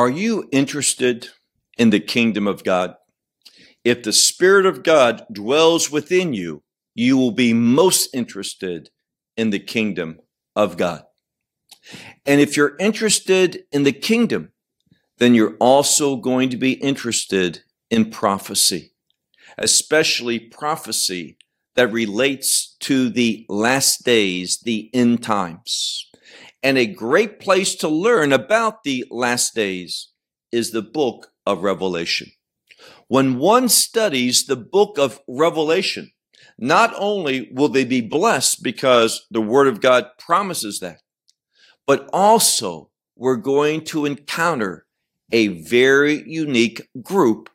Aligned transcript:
Are 0.00 0.08
you 0.08 0.48
interested 0.50 1.28
in 1.76 1.90
the 1.90 2.00
kingdom 2.00 2.46
of 2.46 2.64
God? 2.64 2.94
If 3.84 4.02
the 4.02 4.14
Spirit 4.14 4.64
of 4.64 4.82
God 4.82 5.26
dwells 5.30 5.90
within 5.90 6.32
you, 6.32 6.62
you 6.94 7.18
will 7.18 7.32
be 7.32 7.52
most 7.52 8.08
interested 8.14 8.88
in 9.36 9.50
the 9.50 9.58
kingdom 9.58 10.20
of 10.56 10.78
God. 10.78 11.02
And 12.24 12.40
if 12.40 12.56
you're 12.56 12.78
interested 12.80 13.64
in 13.72 13.82
the 13.82 13.92
kingdom, 13.92 14.52
then 15.18 15.34
you're 15.34 15.58
also 15.60 16.16
going 16.16 16.48
to 16.48 16.56
be 16.56 16.72
interested 16.72 17.60
in 17.90 18.10
prophecy, 18.10 18.94
especially 19.58 20.38
prophecy 20.38 21.36
that 21.76 21.92
relates 21.92 22.74
to 22.80 23.10
the 23.10 23.44
last 23.50 24.02
days, 24.06 24.60
the 24.60 24.88
end 24.94 25.22
times. 25.22 26.06
And 26.62 26.76
a 26.76 26.86
great 26.86 27.40
place 27.40 27.74
to 27.76 27.88
learn 27.88 28.32
about 28.32 28.84
the 28.84 29.06
last 29.10 29.54
days 29.54 30.08
is 30.52 30.70
the 30.70 30.82
book 30.82 31.32
of 31.46 31.62
Revelation. 31.62 32.32
When 33.08 33.38
one 33.38 33.68
studies 33.68 34.44
the 34.44 34.56
book 34.56 34.98
of 34.98 35.20
Revelation, 35.26 36.12
not 36.58 36.92
only 36.98 37.48
will 37.52 37.70
they 37.70 37.84
be 37.84 38.02
blessed 38.02 38.62
because 38.62 39.26
the 39.30 39.40
word 39.40 39.68
of 39.68 39.80
God 39.80 40.10
promises 40.18 40.80
that, 40.80 40.98
but 41.86 42.10
also 42.12 42.90
we're 43.16 43.36
going 43.36 43.82
to 43.86 44.04
encounter 44.04 44.84
a 45.32 45.48
very 45.48 46.22
unique 46.28 46.90
group 47.02 47.48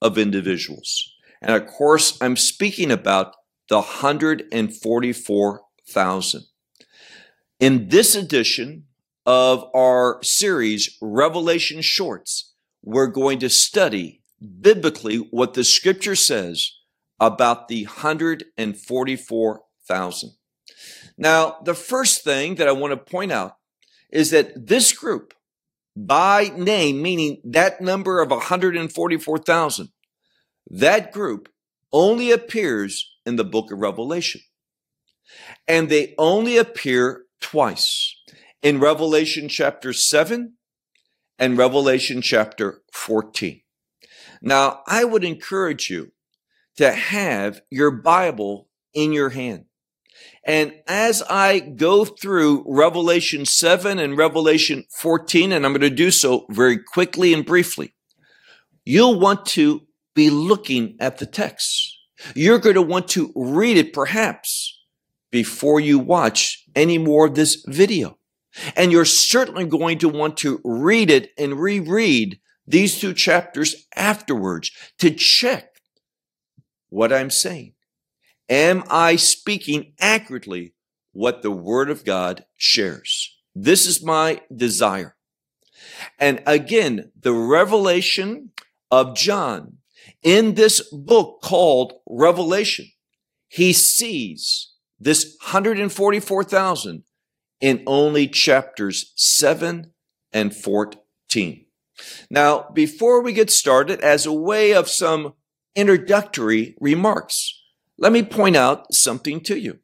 of 0.00 0.18
individuals. 0.18 1.12
And 1.40 1.50
of 1.50 1.66
course, 1.66 2.16
I'm 2.20 2.36
speaking 2.36 2.92
about 2.92 3.34
the 3.68 3.76
144,000. 3.76 6.42
In 7.62 7.88
this 7.90 8.14
edition 8.16 8.86
of 9.24 9.70
our 9.72 10.18
series, 10.24 10.98
Revelation 11.00 11.80
Shorts, 11.80 12.54
we're 12.82 13.06
going 13.06 13.38
to 13.38 13.48
study 13.48 14.20
biblically 14.60 15.18
what 15.30 15.54
the 15.54 15.62
scripture 15.62 16.16
says 16.16 16.72
about 17.20 17.68
the 17.68 17.84
144,000. 17.84 20.30
Now, 21.16 21.58
the 21.64 21.74
first 21.74 22.24
thing 22.24 22.56
that 22.56 22.66
I 22.66 22.72
want 22.72 22.90
to 22.90 22.96
point 22.96 23.30
out 23.30 23.58
is 24.10 24.32
that 24.32 24.66
this 24.66 24.92
group, 24.92 25.32
by 25.96 26.50
name, 26.56 27.00
meaning 27.00 27.40
that 27.44 27.80
number 27.80 28.20
of 28.20 28.32
144,000, 28.32 29.88
that 30.68 31.12
group 31.12 31.48
only 31.92 32.32
appears 32.32 33.08
in 33.24 33.36
the 33.36 33.44
book 33.44 33.70
of 33.70 33.78
Revelation. 33.78 34.40
And 35.68 35.88
they 35.88 36.16
only 36.18 36.56
appear 36.56 37.21
twice 37.42 38.16
in 38.62 38.80
Revelation 38.80 39.48
chapter 39.48 39.92
7 39.92 40.54
and 41.38 41.58
Revelation 41.58 42.22
chapter 42.22 42.82
14. 42.92 43.60
Now, 44.40 44.80
I 44.86 45.04
would 45.04 45.24
encourage 45.24 45.90
you 45.90 46.12
to 46.76 46.90
have 46.90 47.60
your 47.70 47.90
Bible 47.90 48.68
in 48.94 49.12
your 49.12 49.30
hand. 49.30 49.66
And 50.44 50.74
as 50.88 51.22
I 51.28 51.60
go 51.60 52.04
through 52.04 52.64
Revelation 52.66 53.44
7 53.44 53.98
and 53.98 54.16
Revelation 54.16 54.84
14, 54.98 55.52
and 55.52 55.64
I'm 55.64 55.72
going 55.72 55.82
to 55.82 55.90
do 55.90 56.10
so 56.10 56.46
very 56.50 56.78
quickly 56.78 57.32
and 57.34 57.44
briefly, 57.44 57.94
you'll 58.84 59.20
want 59.20 59.46
to 59.46 59.82
be 60.14 60.30
looking 60.30 60.96
at 61.00 61.18
the 61.18 61.26
text. 61.26 61.98
You're 62.34 62.58
going 62.58 62.74
to 62.74 62.82
want 62.82 63.08
to 63.08 63.32
read 63.34 63.76
it 63.76 63.92
perhaps 63.92 64.78
before 65.30 65.80
you 65.80 65.98
watch 65.98 66.61
any 66.74 66.98
more 66.98 67.26
of 67.26 67.34
this 67.34 67.64
video. 67.66 68.18
And 68.76 68.92
you're 68.92 69.04
certainly 69.04 69.64
going 69.64 69.98
to 69.98 70.08
want 70.08 70.36
to 70.38 70.60
read 70.64 71.10
it 71.10 71.30
and 71.38 71.60
reread 71.60 72.38
these 72.66 73.00
two 73.00 73.14
chapters 73.14 73.86
afterwards 73.96 74.70
to 74.98 75.10
check 75.10 75.76
what 76.90 77.12
I'm 77.12 77.30
saying. 77.30 77.74
Am 78.48 78.84
I 78.90 79.16
speaking 79.16 79.94
accurately 79.98 80.74
what 81.12 81.42
the 81.42 81.50
Word 81.50 81.88
of 81.88 82.04
God 82.04 82.44
shares? 82.56 83.36
This 83.54 83.86
is 83.86 84.04
my 84.04 84.42
desire. 84.54 85.16
And 86.18 86.42
again, 86.46 87.12
the 87.18 87.32
revelation 87.32 88.50
of 88.90 89.16
John 89.16 89.78
in 90.22 90.54
this 90.54 90.80
book 90.92 91.40
called 91.42 91.94
Revelation, 92.06 92.86
he 93.48 93.72
sees 93.72 94.71
this 95.02 95.36
144,000 95.42 97.02
in 97.60 97.82
only 97.86 98.28
chapters 98.28 99.12
7 99.16 99.92
and 100.32 100.54
14. 100.54 101.66
Now, 102.30 102.68
before 102.72 103.22
we 103.22 103.32
get 103.32 103.50
started, 103.50 104.00
as 104.00 104.26
a 104.26 104.32
way 104.32 104.72
of 104.72 104.88
some 104.88 105.34
introductory 105.74 106.76
remarks, 106.80 107.62
let 107.98 108.12
me 108.12 108.22
point 108.22 108.56
out 108.56 108.94
something 108.94 109.40
to 109.42 109.58
you. 109.58 109.78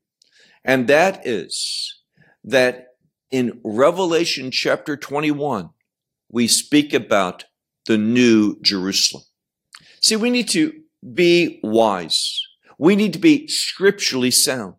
And 0.65 0.87
that 0.89 1.27
is 1.27 2.01
that 2.45 2.89
in 3.31 3.61
Revelation 3.65 4.51
chapter 4.51 4.97
21, 4.97 5.71
we 6.31 6.47
speak 6.47 6.93
about 6.93 7.45
the 7.87 7.99
new 7.99 8.61
Jerusalem. 8.63 9.25
See, 10.01 10.17
we 10.17 10.31
need 10.31 10.49
to 10.51 10.73
be 11.15 11.61
wise. 11.63 12.41
We 12.79 12.95
need 12.95 13.13
to 13.15 13.19
be 13.19 13.49
scripturally 13.49 14.31
sound 14.31 14.75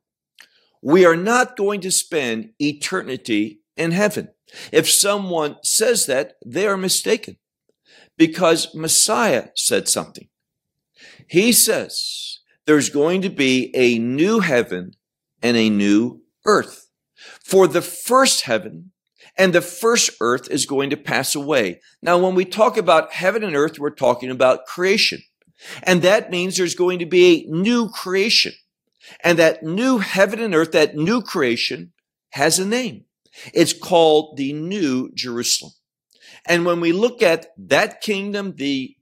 we 0.81 1.05
are 1.05 1.15
not 1.15 1.57
going 1.57 1.81
to 1.81 1.91
spend 1.91 2.51
eternity 2.59 3.61
in 3.75 3.91
heaven. 3.91 4.29
If 4.71 4.89
someone 4.89 5.57
says 5.63 6.05
that, 6.07 6.33
they 6.45 6.67
are 6.67 6.77
mistaken 6.77 7.37
because 8.17 8.73
Messiah 8.73 9.47
said 9.55 9.87
something. 9.87 10.27
He 11.27 11.51
says 11.51 12.39
there's 12.65 12.89
going 12.89 13.21
to 13.21 13.29
be 13.29 13.71
a 13.75 13.99
new 13.99 14.39
heaven 14.39 14.91
and 15.41 15.55
a 15.57 15.69
new 15.69 16.21
earth. 16.45 16.87
For 17.43 17.67
the 17.67 17.81
first 17.81 18.41
heaven 18.41 18.91
and 19.37 19.53
the 19.53 19.61
first 19.61 20.11
earth 20.21 20.49
is 20.49 20.65
going 20.65 20.89
to 20.89 20.97
pass 20.97 21.35
away. 21.35 21.81
Now, 22.01 22.17
when 22.17 22.35
we 22.35 22.45
talk 22.45 22.77
about 22.77 23.13
heaven 23.13 23.43
and 23.43 23.55
earth, 23.55 23.79
we're 23.79 23.89
talking 23.89 24.29
about 24.29 24.65
creation. 24.65 25.21
And 25.83 26.01
that 26.01 26.29
means 26.29 26.57
there's 26.57 26.75
going 26.75 26.99
to 26.99 27.05
be 27.05 27.25
a 27.25 27.51
new 27.51 27.89
creation. 27.89 28.53
And 29.23 29.37
that 29.39 29.63
new 29.63 29.99
heaven 29.99 30.39
and 30.39 30.55
earth, 30.55 30.71
that 30.71 30.95
new 30.95 31.21
creation 31.21 31.93
has 32.31 32.59
a 32.59 32.65
name. 32.65 33.05
It's 33.53 33.73
called 33.73 34.37
the 34.37 34.53
New 34.53 35.11
Jerusalem. 35.13 35.73
And 36.45 36.65
when 36.65 36.79
we 36.79 36.91
look 36.91 37.21
at 37.21 37.47
that 37.57 38.01
kingdom, 38.01 38.55
the 38.55 38.95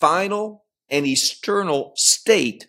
final 0.00 0.64
and 0.88 1.06
eternal 1.06 1.92
state, 1.96 2.68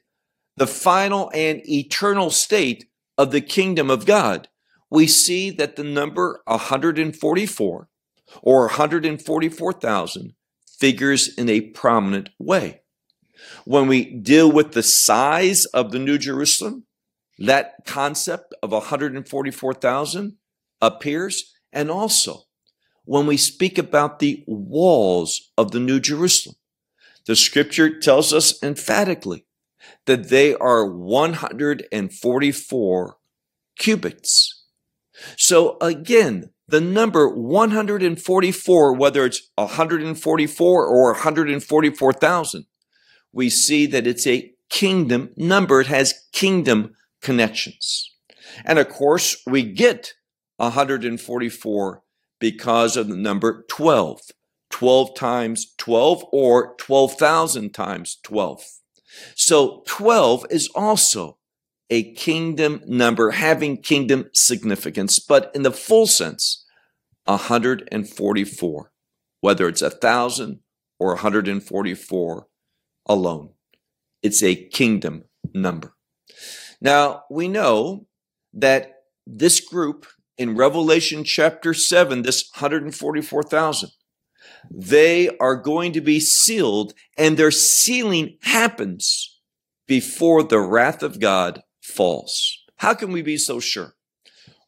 the 0.55 0.67
final 0.67 1.31
and 1.33 1.61
eternal 1.69 2.29
state 2.29 2.85
of 3.17 3.31
the 3.31 3.41
kingdom 3.41 3.89
of 3.89 4.05
God, 4.05 4.47
we 4.89 5.07
see 5.07 5.49
that 5.51 5.75
the 5.75 5.83
number 5.83 6.41
144 6.45 7.89
or 8.41 8.61
144,000 8.67 10.33
figures 10.79 11.33
in 11.35 11.49
a 11.49 11.61
prominent 11.61 12.29
way. 12.39 12.82
When 13.65 13.87
we 13.87 14.05
deal 14.05 14.51
with 14.51 14.73
the 14.73 14.83
size 14.83 15.65
of 15.65 15.91
the 15.91 15.99
New 15.99 16.17
Jerusalem, 16.17 16.85
that 17.39 17.85
concept 17.85 18.53
of 18.61 18.71
144,000 18.71 20.37
appears. 20.81 21.53
And 21.71 21.89
also, 21.89 22.43
when 23.05 23.25
we 23.25 23.37
speak 23.37 23.77
about 23.77 24.19
the 24.19 24.43
walls 24.47 25.51
of 25.57 25.71
the 25.71 25.79
New 25.79 25.99
Jerusalem, 25.99 26.55
the 27.25 27.35
scripture 27.35 27.99
tells 27.99 28.33
us 28.33 28.61
emphatically 28.61 29.45
that 30.05 30.29
they 30.29 30.53
are 30.55 30.85
144 30.85 33.17
cubits. 33.77 34.65
So 35.37 35.77
again, 35.79 36.49
the 36.67 36.81
number 36.81 37.29
144, 37.29 38.93
whether 38.93 39.25
it's 39.25 39.49
144 39.55 40.85
or 40.85 41.11
144,000, 41.11 42.65
we 43.33 43.49
see 43.49 43.85
that 43.87 44.07
it's 44.07 44.27
a 44.27 44.53
kingdom 44.69 45.31
number. 45.35 45.81
It 45.81 45.87
has 45.87 46.13
kingdom 46.31 46.95
connections. 47.21 48.11
And 48.63 48.79
of 48.79 48.89
course, 48.89 49.41
we 49.47 49.63
get 49.63 50.13
144 50.57 52.03
because 52.39 52.95
of 52.95 53.07
the 53.07 53.15
number 53.15 53.65
12. 53.69 54.21
12 54.69 55.15
times 55.15 55.73
12 55.77 56.25
or 56.31 56.75
12,000 56.77 57.73
times 57.73 58.17
12. 58.23 58.63
So 59.35 59.83
12 59.85 60.47
is 60.49 60.67
also 60.73 61.37
a 61.91 62.11
kingdom 62.13 62.81
number 62.87 63.31
having 63.31 63.83
kingdom 63.83 64.29
significance, 64.33 65.19
but 65.19 65.51
in 65.53 65.61
the 65.61 65.71
full 65.71 66.07
sense, 66.07 66.65
144, 67.25 68.91
whether 69.41 69.67
it's 69.67 69.83
a 69.83 69.91
thousand 69.91 70.59
or 70.99 71.09
144 71.09 72.47
alone. 73.05 73.49
It's 74.21 74.43
a 74.43 74.55
kingdom 74.55 75.25
number. 75.53 75.93
Now, 76.81 77.23
we 77.29 77.47
know 77.47 78.07
that 78.53 79.03
this 79.25 79.59
group 79.59 80.05
in 80.37 80.55
Revelation 80.55 81.23
chapter 81.23 81.73
7, 81.73 82.21
this 82.23 82.49
144,000, 82.53 83.89
They 84.71 85.29
are 85.37 85.55
going 85.55 85.93
to 85.93 86.01
be 86.01 86.19
sealed, 86.19 86.93
and 87.17 87.37
their 87.37 87.51
sealing 87.51 88.37
happens 88.41 89.39
before 89.87 90.43
the 90.43 90.59
wrath 90.59 91.03
of 91.03 91.19
God 91.19 91.61
falls. 91.81 92.59
How 92.77 92.93
can 92.93 93.11
we 93.11 93.21
be 93.21 93.37
so 93.37 93.59
sure? 93.59 93.95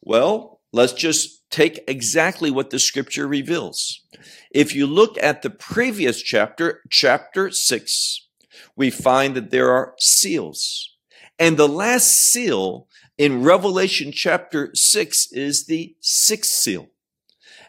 Well, 0.02 0.60
let's 0.72 0.92
just 0.92 1.48
take 1.50 1.80
exactly 1.88 2.50
what 2.50 2.70
the 2.70 2.78
scripture 2.78 3.26
reveals. 3.26 4.02
If 4.50 4.74
you 4.74 4.86
look 4.86 5.16
at 5.22 5.42
the 5.42 5.50
previous 5.50 6.22
chapter, 6.22 6.82
chapter 6.90 7.50
6, 7.50 8.25
we 8.74 8.90
find 8.90 9.34
that 9.34 9.50
there 9.50 9.70
are 9.70 9.94
seals. 9.98 10.94
And 11.38 11.56
the 11.56 11.68
last 11.68 12.08
seal 12.08 12.88
in 13.18 13.42
Revelation 13.42 14.12
chapter 14.12 14.70
6 14.74 15.32
is 15.32 15.66
the 15.66 15.96
sixth 16.00 16.50
seal. 16.50 16.88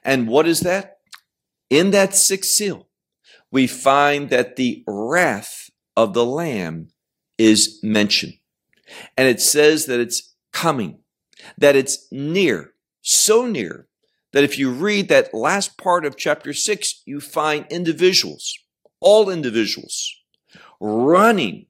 And 0.04 0.28
what 0.28 0.48
is 0.48 0.62
that? 0.62 1.00
In 1.70 1.92
that 1.92 2.16
sixth 2.16 2.52
seal, 2.52 2.88
we 3.52 3.68
find 3.68 4.30
that 4.30 4.56
the 4.56 4.84
wrath 4.88 5.70
of 5.96 6.14
the 6.14 6.26
Lamb 6.26 6.90
is 7.38 7.80
mentioned. 7.84 8.34
And 9.18 9.28
it 9.28 9.42
says 9.42 9.86
that 9.86 10.00
it's 10.00 10.34
coming, 10.54 11.00
that 11.58 11.76
it's 11.76 12.08
near, 12.12 12.74
so 13.02 13.46
near 13.46 13.88
that 14.34 14.44
if 14.44 14.58
you 14.58 14.70
read 14.72 15.10
that 15.10 15.34
last 15.34 15.78
part 15.78 16.06
of 16.06 16.18
chapter 16.18 16.54
6, 16.54 17.02
you 17.06 17.20
find 17.20 17.66
individuals, 17.70 18.58
all 19.00 19.30
individuals, 19.30 20.14
running 20.80 21.66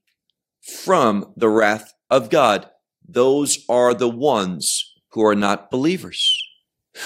from 0.62 1.34
the 1.36 1.50
wrath 1.50 1.94
of 2.10 2.30
God. 2.30 2.70
Those 3.08 3.66
are 3.70 3.94
the 3.94 4.10
ones 4.10 4.96
who 5.10 5.26
are 5.26 5.36
not 5.36 5.72
believers, 5.72 6.44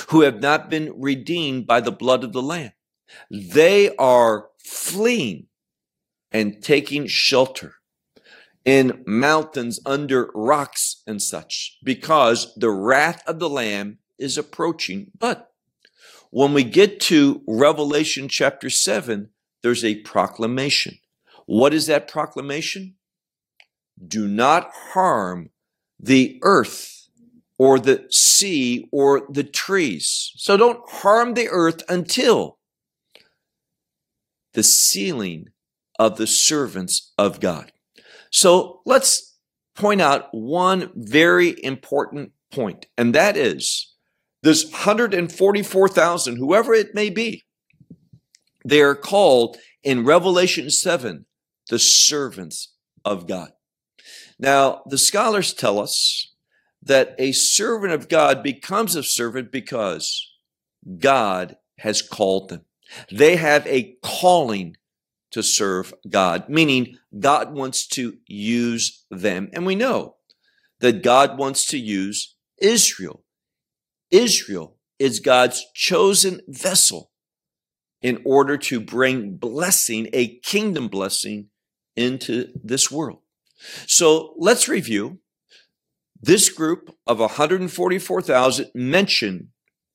who 0.09 0.21
have 0.21 0.41
not 0.41 0.69
been 0.69 0.93
redeemed 0.99 1.67
by 1.67 1.81
the 1.81 1.91
blood 1.91 2.23
of 2.23 2.33
the 2.33 2.41
Lamb. 2.41 2.71
They 3.29 3.95
are 3.97 4.49
fleeing 4.57 5.47
and 6.31 6.63
taking 6.63 7.07
shelter 7.07 7.75
in 8.63 9.03
mountains 9.05 9.79
under 9.85 10.29
rocks 10.33 11.01
and 11.07 11.21
such 11.21 11.77
because 11.83 12.53
the 12.55 12.69
wrath 12.69 13.23
of 13.27 13.39
the 13.39 13.49
Lamb 13.49 13.97
is 14.17 14.37
approaching. 14.37 15.11
But 15.17 15.51
when 16.29 16.53
we 16.53 16.63
get 16.63 16.99
to 17.01 17.41
Revelation 17.47 18.29
chapter 18.29 18.69
7, 18.69 19.29
there's 19.61 19.83
a 19.83 19.95
proclamation. 20.01 20.99
What 21.45 21.73
is 21.73 21.87
that 21.87 22.07
proclamation? 22.07 22.95
Do 24.05 24.27
not 24.27 24.71
harm 24.93 25.49
the 25.99 26.39
earth 26.41 27.07
or 27.57 27.79
the 27.79 28.07
sea 28.09 28.89
or 28.91 29.27
the 29.29 29.43
trees. 29.43 30.31
So 30.35 30.57
don't 30.57 30.81
harm 30.89 31.35
the 31.35 31.47
earth 31.49 31.83
until 31.87 32.57
the 34.53 34.63
sealing 34.63 35.49
of 35.99 36.17
the 36.17 36.27
servants 36.27 37.13
of 37.17 37.39
God. 37.39 37.71
So 38.31 38.81
let's 38.85 39.37
point 39.75 40.01
out 40.01 40.29
one 40.31 40.91
very 40.95 41.55
important 41.63 42.31
point, 42.51 42.87
and 42.97 43.13
that 43.15 43.37
is 43.37 43.93
this 44.43 44.65
144,000, 44.65 46.37
whoever 46.37 46.73
it 46.73 46.95
may 46.95 47.09
be, 47.09 47.43
they 48.65 48.81
are 48.81 48.95
called 48.95 49.57
in 49.83 50.03
Revelation 50.03 50.69
7 50.69 51.25
the 51.71 51.79
servants 51.79 52.73
of 53.05 53.27
God. 53.27 53.53
Now, 54.37 54.81
the 54.85 54.97
scholars 54.97 55.53
tell 55.53 55.79
us 55.79 56.33
that 56.83 57.15
a 57.17 57.31
servant 57.31 57.93
of 57.93 58.09
God 58.09 58.43
becomes 58.43 58.93
a 58.95 59.03
servant 59.03 59.53
because 59.53 60.35
God 60.99 61.55
has 61.79 62.01
called 62.01 62.49
them. 62.49 62.65
They 63.09 63.37
have 63.37 63.65
a 63.67 63.95
calling 64.03 64.75
to 65.31 65.41
serve 65.41 65.93
God, 66.09 66.49
meaning 66.49 66.97
God 67.17 67.53
wants 67.53 67.87
to 67.89 68.17
use 68.27 69.05
them. 69.09 69.49
And 69.53 69.65
we 69.65 69.75
know 69.75 70.17
that 70.81 71.01
God 71.01 71.37
wants 71.37 71.65
to 71.67 71.77
use 71.77 72.35
Israel. 72.61 73.23
Israel 74.11 74.75
is 74.99 75.21
God's 75.21 75.65
chosen 75.73 76.41
vessel 76.49 77.11
in 78.01 78.21
order 78.25 78.57
to 78.57 78.81
bring 78.81 79.37
blessing, 79.37 80.09
a 80.11 80.37
kingdom 80.39 80.89
blessing 80.89 81.47
into 81.95 82.47
this 82.63 82.89
world. 82.91 83.19
So 83.87 84.33
let's 84.37 84.67
review 84.67 85.19
this 86.21 86.49
group 86.49 86.95
of 87.07 87.19
144,000 87.19 88.71
mentioned 88.73 89.47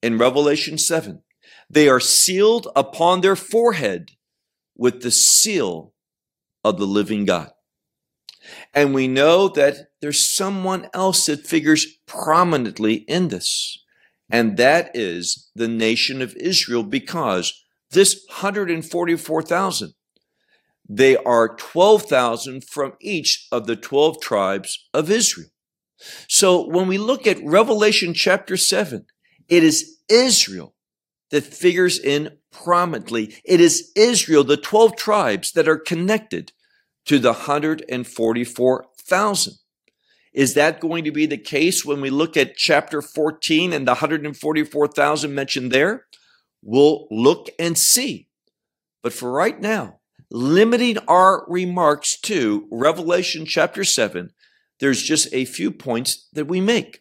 in 0.02 0.18
Revelation 0.18 0.78
7. 0.78 1.22
They 1.70 1.88
are 1.88 2.00
sealed 2.00 2.68
upon 2.76 3.20
their 3.20 3.36
forehead 3.36 4.10
with 4.76 5.02
the 5.02 5.10
seal 5.10 5.94
of 6.62 6.78
the 6.78 6.86
living 6.86 7.24
God. 7.24 7.50
And 8.74 8.94
we 8.94 9.08
know 9.08 9.48
that 9.48 9.88
there's 10.00 10.32
someone 10.32 10.88
else 10.94 11.26
that 11.26 11.46
figures 11.46 11.86
prominently 12.06 12.94
in 13.08 13.28
this, 13.28 13.82
and 14.30 14.56
that 14.56 14.90
is 14.94 15.50
the 15.54 15.68
nation 15.68 16.22
of 16.22 16.36
Israel, 16.36 16.84
because 16.84 17.64
this 17.90 18.24
144,000, 18.28 19.94
they 20.88 21.16
are 21.16 21.56
12,000 21.56 22.64
from 22.64 22.92
each 23.00 23.48
of 23.50 23.66
the 23.66 23.76
12 23.76 24.20
tribes 24.20 24.86
of 24.94 25.10
Israel. 25.10 25.48
So 26.28 26.64
when 26.66 26.86
we 26.86 26.98
look 26.98 27.26
at 27.26 27.42
Revelation 27.42 28.14
chapter 28.14 28.56
7, 28.56 29.06
it 29.48 29.64
is 29.64 29.98
Israel 30.08 30.74
that 31.30 31.44
figures 31.44 31.98
in 31.98 32.38
prominently. 32.52 33.34
It 33.44 33.60
is 33.60 33.90
Israel, 33.96 34.44
the 34.44 34.56
12 34.56 34.96
tribes 34.96 35.50
that 35.52 35.68
are 35.68 35.78
connected 35.78 36.52
to 37.06 37.18
the 37.18 37.32
144,000. 37.32 39.54
Is 40.32 40.54
that 40.54 40.80
going 40.80 41.04
to 41.04 41.10
be 41.10 41.26
the 41.26 41.38
case 41.38 41.84
when 41.84 42.00
we 42.00 42.10
look 42.10 42.36
at 42.36 42.56
chapter 42.56 43.00
14 43.00 43.72
and 43.72 43.86
the 43.86 43.92
144,000 43.92 45.34
mentioned 45.34 45.70
there? 45.72 46.06
We'll 46.62 47.06
look 47.10 47.48
and 47.58 47.78
see. 47.78 48.28
But 49.02 49.14
for 49.14 49.32
right 49.32 49.60
now, 49.60 50.00
limiting 50.30 50.98
our 51.08 51.44
remarks 51.48 52.18
to 52.22 52.66
Revelation 52.70 53.46
chapter 53.46 53.84
7, 53.84 54.30
there's 54.80 55.02
just 55.02 55.32
a 55.32 55.44
few 55.44 55.70
points 55.70 56.28
that 56.32 56.46
we 56.46 56.60
make. 56.60 57.00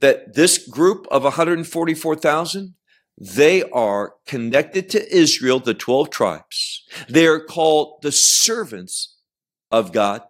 That 0.00 0.34
this 0.34 0.68
group 0.68 1.06
of 1.10 1.24
144,000 1.24 2.74
they 3.16 3.62
are 3.70 4.14
connected 4.26 4.88
to 4.90 5.16
Israel, 5.16 5.60
the 5.60 5.74
12 5.74 6.10
tribes. 6.10 6.82
They 7.08 7.26
are 7.26 7.40
called 7.40 8.02
the 8.02 8.12
servants 8.12 9.16
of 9.70 9.92
God, 9.92 10.22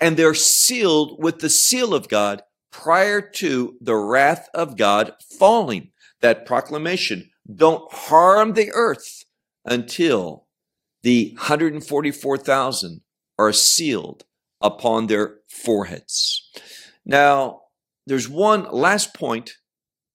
and 0.00 0.16
they're 0.16 0.34
sealed 0.34 1.22
with 1.22 1.38
the 1.38 1.50
seal 1.50 1.94
of 1.94 2.08
God 2.08 2.42
prior 2.72 3.20
to 3.20 3.76
the 3.80 3.96
wrath 3.96 4.48
of 4.52 4.76
God 4.76 5.12
falling. 5.38 5.92
That 6.20 6.46
proclamation 6.46 7.30
don't 7.52 7.90
harm 7.92 8.54
the 8.54 8.72
earth 8.72 9.24
until 9.64 10.47
the 11.02 11.32
144,000 11.36 13.00
are 13.38 13.52
sealed 13.52 14.24
upon 14.60 15.06
their 15.06 15.36
foreheads. 15.48 16.50
Now, 17.04 17.62
there's 18.06 18.28
one 18.28 18.70
last 18.72 19.14
point 19.14 19.52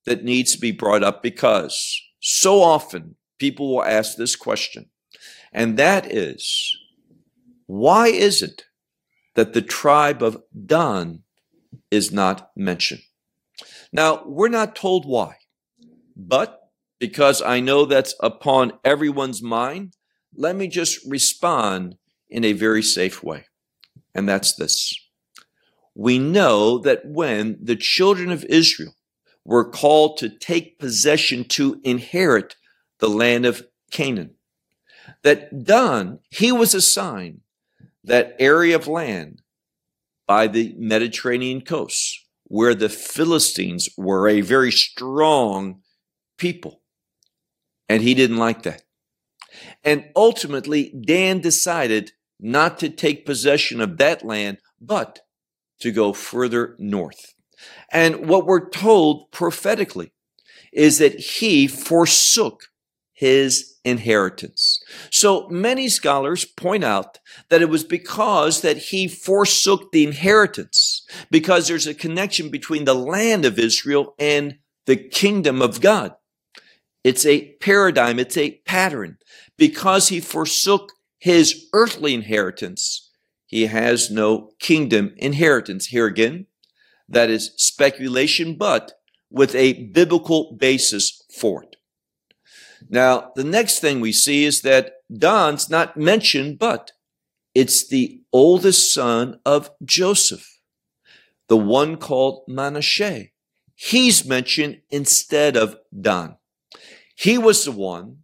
that 0.06 0.24
needs 0.24 0.54
to 0.54 0.60
be 0.60 0.72
brought 0.72 1.04
up 1.04 1.24
because 1.24 2.02
so 2.20 2.62
often 2.62 3.16
people 3.40 3.74
will 3.74 3.84
ask 3.84 4.18
this 4.18 4.36
question, 4.36 4.90
and 5.52 5.78
that 5.78 6.12
is 6.12 6.76
why 7.68 8.08
is 8.08 8.42
it 8.42 8.66
that 9.36 9.54
the 9.54 9.62
tribe 9.62 10.22
of 10.22 10.42
Dan 10.66 11.24
is 11.90 12.12
not 12.12 12.52
mentioned? 12.56 13.02
Now, 13.92 14.24
we're 14.26 14.50
not 14.50 14.76
told 14.76 15.06
why, 15.06 15.38
but 16.16 16.60
because 17.00 17.42
I 17.42 17.60
know 17.60 17.86
that's 17.86 18.16
upon 18.20 18.74
everyone's 18.84 19.42
mind, 19.42 19.96
let 20.36 20.56
me 20.56 20.68
just 20.68 21.00
respond 21.08 21.98
in 22.30 22.44
a 22.44 22.54
very 22.54 22.84
safe 22.84 23.24
way. 23.24 23.46
And 24.16 24.28
that's 24.28 24.54
this. 24.54 24.94
We 25.96 26.18
know 26.18 26.80
that 26.80 27.06
when 27.06 27.58
the 27.62 27.76
children 27.76 28.32
of 28.32 28.44
Israel 28.46 28.96
were 29.46 29.70
called 29.70 30.18
to 30.18 30.30
take 30.30 30.80
possession 30.80 31.44
to 31.46 31.80
inherit 31.84 32.56
the 33.00 33.10
land 33.10 33.46
of 33.46 33.66
Canaan. 33.92 34.36
That 35.24 35.66
Dan, 35.66 36.20
he 36.30 36.52
was 36.52 36.74
assigned 36.74 37.42
that 38.04 38.36
area 38.40 38.76
of 38.76 38.88
land 38.88 39.42
by 40.26 40.48
the 40.48 40.74
Mediterranean 40.78 41.62
coast 41.62 42.26
where 42.46 42.76
the 42.76 42.90
Philistines 42.90 43.90
were 43.98 44.28
a 44.28 44.42
very 44.42 44.72
strong 44.72 45.82
people. 46.38 46.82
And 47.90 48.02
he 48.02 48.14
didn't 48.14 48.38
like 48.38 48.64
that. 48.64 48.84
And 49.84 50.10
ultimately, 50.16 50.90
Dan 50.90 51.40
decided 51.40 52.12
not 52.40 52.78
to 52.80 52.90
take 52.90 53.26
possession 53.26 53.82
of 53.82 53.98
that 53.98 54.26
land, 54.26 54.58
but 54.82 55.20
to 55.80 55.92
go 55.92 56.14
further 56.14 56.76
north. 56.80 57.34
And 57.92 58.28
what 58.28 58.46
we're 58.46 58.70
told 58.70 59.32
prophetically 59.32 60.12
is 60.72 60.98
that 60.98 61.20
he 61.20 61.68
forsook 61.68 62.70
his 63.14 63.76
inheritance. 63.86 64.82
So 65.12 65.48
many 65.50 65.88
scholars 65.88 66.46
point 66.46 66.84
out 66.84 67.20
that 67.50 67.62
it 67.62 67.70
was 67.70 67.84
because 67.84 68.62
that 68.62 68.78
he 68.78 69.08
forsook 69.08 69.92
the 69.92 70.04
inheritance, 70.04 71.06
because 71.30 71.68
there's 71.68 71.88
a 71.88 71.94
connection 71.94 72.50
between 72.50 72.86
the 72.86 72.96
land 72.96 73.46
of 73.46 73.60
Israel 73.60 74.16
and 74.18 74.58
the 74.86 74.98
kingdom 74.98 75.62
of 75.62 75.80
God. 75.80 76.16
It's 77.04 77.26
a 77.26 77.54
paradigm, 77.62 78.20
it's 78.20 78.38
a 78.38 78.62
pattern. 78.66 79.18
Because 79.58 80.10
he 80.10 80.20
forsook 80.20 80.94
his 81.20 81.68
earthly 81.74 82.14
inheritance, 82.14 83.10
he 83.46 83.68
has 83.68 84.10
no 84.10 84.52
kingdom 84.60 85.14
inheritance. 85.18 85.88
Here 85.88 86.08
again, 86.08 86.48
that 87.08 87.30
is 87.30 87.54
speculation, 87.58 88.56
but 88.56 88.94
with 89.30 89.56
a 89.56 89.84
biblical 89.84 90.56
basis 90.60 91.24
for 91.40 91.64
it. 91.64 91.76
Now, 92.90 93.32
the 93.36 93.44
next 93.44 93.80
thing 93.80 94.00
we 94.00 94.12
see 94.12 94.46
is 94.46 94.62
that 94.62 94.94
Dan's 95.16 95.70
not 95.70 95.98
mentioned, 95.98 96.60
but 96.60 96.92
it's 97.56 97.88
the 97.88 98.22
oldest 98.32 98.94
son 98.94 99.40
of 99.46 99.70
Joseph, 99.84 100.60
the 101.48 101.58
one 101.58 101.98
called 101.98 102.44
Manasseh. 102.48 103.28
He's 103.76 104.26
mentioned 104.26 104.82
instead 104.90 105.56
of 105.56 105.78
Dan. 106.00 106.38
He 107.16 107.38
was 107.38 107.66
the 107.66 107.72
one 107.72 108.23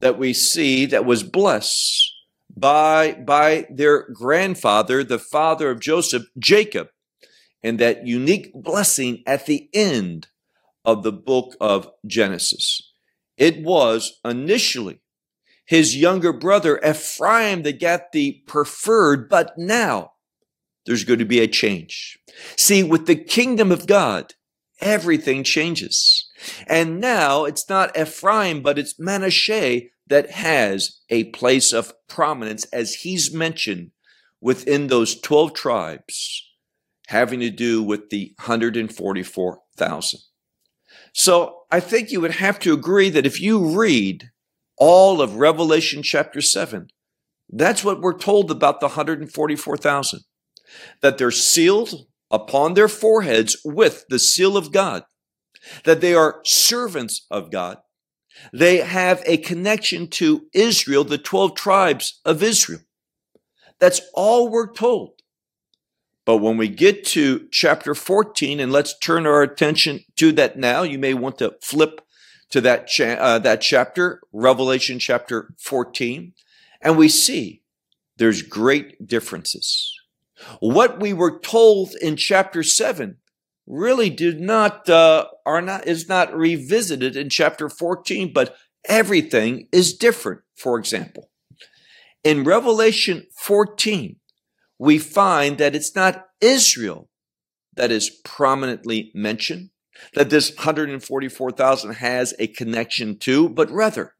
that 0.00 0.18
we 0.18 0.32
see 0.32 0.86
that 0.86 1.04
was 1.04 1.22
blessed 1.22 2.12
by, 2.56 3.12
by 3.12 3.66
their 3.70 4.08
grandfather, 4.10 5.04
the 5.04 5.18
father 5.18 5.70
of 5.70 5.80
Joseph, 5.80 6.24
Jacob, 6.38 6.88
and 7.62 7.78
that 7.78 8.06
unique 8.06 8.52
blessing 8.54 9.22
at 9.26 9.46
the 9.46 9.68
end 9.72 10.28
of 10.84 11.02
the 11.02 11.12
book 11.12 11.54
of 11.60 11.90
Genesis. 12.06 12.92
It 13.36 13.62
was 13.62 14.20
initially 14.24 15.00
his 15.66 15.96
younger 15.96 16.32
brother 16.32 16.80
Ephraim 16.84 17.62
that 17.62 17.80
got 17.80 18.12
the 18.12 18.42
preferred, 18.46 19.28
but 19.28 19.56
now 19.58 20.12
there's 20.86 21.04
going 21.04 21.18
to 21.18 21.26
be 21.26 21.40
a 21.40 21.46
change. 21.46 22.18
See, 22.56 22.82
with 22.82 23.06
the 23.06 23.16
kingdom 23.16 23.70
of 23.70 23.86
God, 23.86 24.34
everything 24.80 25.44
changes. 25.44 26.30
And 26.66 27.00
now 27.00 27.44
it's 27.44 27.68
not 27.68 27.98
Ephraim, 27.98 28.62
but 28.62 28.78
it's 28.78 28.98
Manasseh 28.98 29.82
that 30.06 30.30
has 30.30 31.00
a 31.10 31.24
place 31.24 31.72
of 31.72 31.92
prominence 32.08 32.64
as 32.66 32.94
he's 32.94 33.32
mentioned 33.32 33.90
within 34.40 34.86
those 34.86 35.20
12 35.20 35.52
tribes 35.52 36.44
having 37.08 37.40
to 37.40 37.50
do 37.50 37.82
with 37.82 38.10
the 38.10 38.34
144,000. 38.38 40.20
So 41.14 41.62
I 41.70 41.80
think 41.80 42.10
you 42.10 42.20
would 42.20 42.36
have 42.36 42.58
to 42.60 42.74
agree 42.74 43.10
that 43.10 43.26
if 43.26 43.40
you 43.40 43.78
read 43.78 44.30
all 44.76 45.20
of 45.20 45.36
Revelation 45.36 46.02
chapter 46.02 46.40
7, 46.40 46.88
that's 47.50 47.82
what 47.82 48.00
we're 48.00 48.16
told 48.16 48.50
about 48.50 48.80
the 48.80 48.88
144,000. 48.88 50.20
That 51.00 51.16
they're 51.16 51.30
sealed 51.30 52.06
upon 52.30 52.74
their 52.74 52.88
foreheads 52.88 53.56
with 53.64 54.04
the 54.08 54.18
seal 54.18 54.56
of 54.56 54.72
God, 54.72 55.04
that 55.84 56.00
they 56.00 56.14
are 56.14 56.40
servants 56.44 57.26
of 57.30 57.50
God. 57.50 57.78
They 58.52 58.78
have 58.78 59.22
a 59.26 59.38
connection 59.38 60.08
to 60.08 60.46
Israel, 60.52 61.04
the 61.04 61.18
12 61.18 61.54
tribes 61.54 62.20
of 62.24 62.42
Israel. 62.42 62.80
That's 63.80 64.00
all 64.14 64.48
we're 64.48 64.72
told. 64.72 65.12
But 66.24 66.38
when 66.38 66.58
we 66.58 66.68
get 66.68 67.06
to 67.06 67.48
chapter 67.50 67.94
14, 67.94 68.60
and 68.60 68.70
let's 68.70 68.98
turn 68.98 69.26
our 69.26 69.42
attention 69.42 70.00
to 70.16 70.30
that 70.32 70.58
now, 70.58 70.82
you 70.82 70.98
may 70.98 71.14
want 71.14 71.38
to 71.38 71.56
flip 71.62 72.02
to 72.50 72.60
that, 72.60 72.86
cha- 72.86 73.16
uh, 73.18 73.38
that 73.38 73.60
chapter, 73.60 74.20
Revelation 74.32 74.98
chapter 74.98 75.54
14, 75.58 76.34
and 76.82 76.98
we 76.98 77.08
see 77.08 77.62
there's 78.18 78.42
great 78.42 79.06
differences. 79.06 79.94
What 80.60 81.00
we 81.00 81.12
were 81.12 81.38
told 81.38 81.94
in 82.00 82.16
chapter 82.16 82.62
7 82.62 83.16
really 83.66 84.10
did 84.10 84.40
not, 84.40 84.88
uh, 84.88 85.26
are 85.44 85.60
not, 85.60 85.86
is 85.86 86.08
not 86.08 86.34
revisited 86.34 87.16
in 87.16 87.28
chapter 87.28 87.68
14, 87.68 88.32
but 88.32 88.56
everything 88.88 89.68
is 89.72 89.96
different. 89.96 90.40
For 90.56 90.78
example, 90.78 91.30
in 92.24 92.44
Revelation 92.44 93.26
14, 93.36 94.16
we 94.78 94.98
find 94.98 95.58
that 95.58 95.74
it's 95.74 95.94
not 95.94 96.26
Israel 96.40 97.08
that 97.74 97.90
is 97.90 98.10
prominently 98.24 99.10
mentioned, 99.14 99.70
that 100.14 100.30
this 100.30 100.54
144,000 100.54 101.94
has 101.94 102.34
a 102.38 102.46
connection 102.48 103.18
to, 103.18 103.48
but 103.48 103.70
rather, 103.70 104.14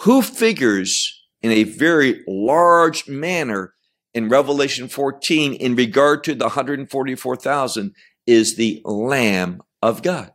who 0.00 0.22
figures 0.22 1.24
in 1.42 1.50
a 1.50 1.64
very 1.64 2.22
large 2.26 3.08
manner 3.08 3.74
in 4.14 4.28
Revelation 4.28 4.88
14 4.88 5.54
in 5.54 5.76
regard 5.76 6.24
to 6.24 6.34
the 6.34 6.46
144,000 6.46 7.94
is 8.26 8.56
the 8.56 8.82
Lamb 8.84 9.62
of 9.82 10.02
God, 10.02 10.32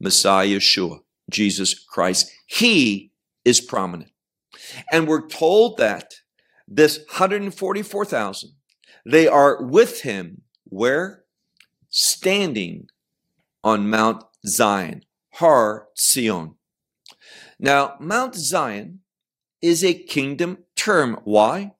Messiah 0.00 0.46
Yeshua, 0.46 1.00
Jesus 1.30 1.74
Christ. 1.74 2.30
He 2.46 3.12
is 3.44 3.60
prominent. 3.60 4.10
And 4.90 5.06
we're 5.06 5.26
told 5.26 5.78
that 5.78 6.14
this 6.66 6.98
144,000 6.98 8.52
they 9.04 9.26
are 9.26 9.62
with 9.62 10.02
him 10.02 10.42
where? 10.64 11.24
Standing 11.88 12.88
on 13.64 13.90
Mount 13.90 14.24
Zion, 14.46 15.04
Har 15.34 15.88
Sion. 15.96 16.54
Now, 17.58 17.96
Mount 17.98 18.34
Zion 18.34 19.00
is 19.60 19.84
a 19.84 19.94
kingdom 19.94 20.58
term. 20.76 21.18
Why? 21.24 21.72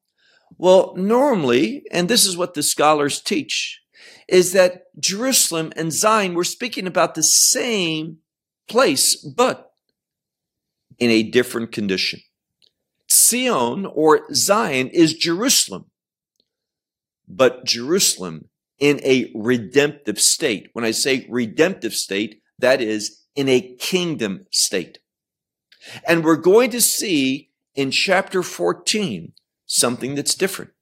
Well, 0.61 0.93
normally, 0.95 1.85
and 1.91 2.07
this 2.07 2.27
is 2.27 2.37
what 2.37 2.53
the 2.53 2.63
scholars 2.63 3.23
teach, 3.23 3.81
is 4.29 4.53
that 4.53 4.83
Jerusalem 5.01 5.73
and 5.75 5.91
Zion 5.91 6.35
were 6.35 6.45
speaking 6.45 6.87
about 6.87 7.15
the 7.15 7.23
same 7.23 8.19
place, 8.69 9.17
but 9.17 9.73
in 10.99 11.09
a 11.11 11.23
different 11.23 11.73
condition. 11.73 12.21
Zion 13.11 13.87
or 13.87 14.27
Zion 14.35 14.89
is 14.89 15.15
Jerusalem 15.15 15.87
but 17.27 17.65
Jerusalem 17.65 18.49
in 18.79 19.01
a 19.05 19.31
redemptive 19.35 20.21
state. 20.21 20.69
When 20.73 20.85
I 20.85 20.91
say 20.91 21.27
redemptive 21.31 21.95
state, 21.95 22.43
that 22.59 22.83
is 22.83 23.23
in 23.35 23.49
a 23.49 23.77
kingdom 23.79 24.47
state. 24.51 24.99
And 26.07 26.25
we're 26.25 26.37
going 26.37 26.71
to 26.71 26.81
see 26.81 27.51
in 27.75 27.91
chapter 27.91 28.43
14 28.43 29.33
something 29.71 30.17
that's 30.17 30.35
different. 30.35 30.73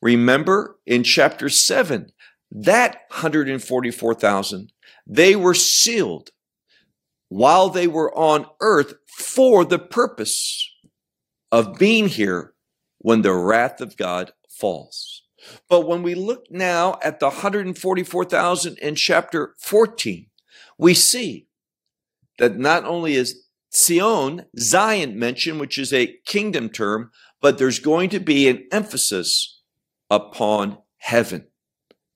Remember 0.00 0.78
in 0.86 1.02
chapter 1.02 1.48
7, 1.48 2.12
that 2.52 3.00
144,000, 3.08 4.72
they 5.06 5.34
were 5.34 5.54
sealed 5.54 6.30
while 7.28 7.68
they 7.68 7.88
were 7.88 8.16
on 8.16 8.46
earth 8.60 8.94
for 9.08 9.64
the 9.64 9.80
purpose 9.80 10.70
of 11.50 11.78
being 11.78 12.06
here 12.06 12.54
when 12.98 13.22
the 13.22 13.34
wrath 13.34 13.80
of 13.80 13.96
God 13.96 14.32
falls. 14.48 15.22
But 15.68 15.88
when 15.88 16.04
we 16.04 16.14
look 16.14 16.44
now 16.48 16.98
at 17.02 17.18
the 17.18 17.26
144,000 17.26 18.78
in 18.78 18.94
chapter 18.94 19.54
14, 19.58 20.26
we 20.78 20.94
see 20.94 21.48
that 22.38 22.56
not 22.56 22.84
only 22.84 23.14
is 23.14 23.42
Zion, 23.74 24.46
Zion 24.58 25.18
mentioned, 25.18 25.58
which 25.58 25.78
is 25.78 25.92
a 25.92 26.16
kingdom 26.24 26.68
term, 26.68 27.10
but 27.46 27.58
there's 27.58 27.78
going 27.78 28.10
to 28.10 28.18
be 28.18 28.48
an 28.48 28.66
emphasis 28.72 29.62
upon 30.10 30.78
heaven. 30.96 31.46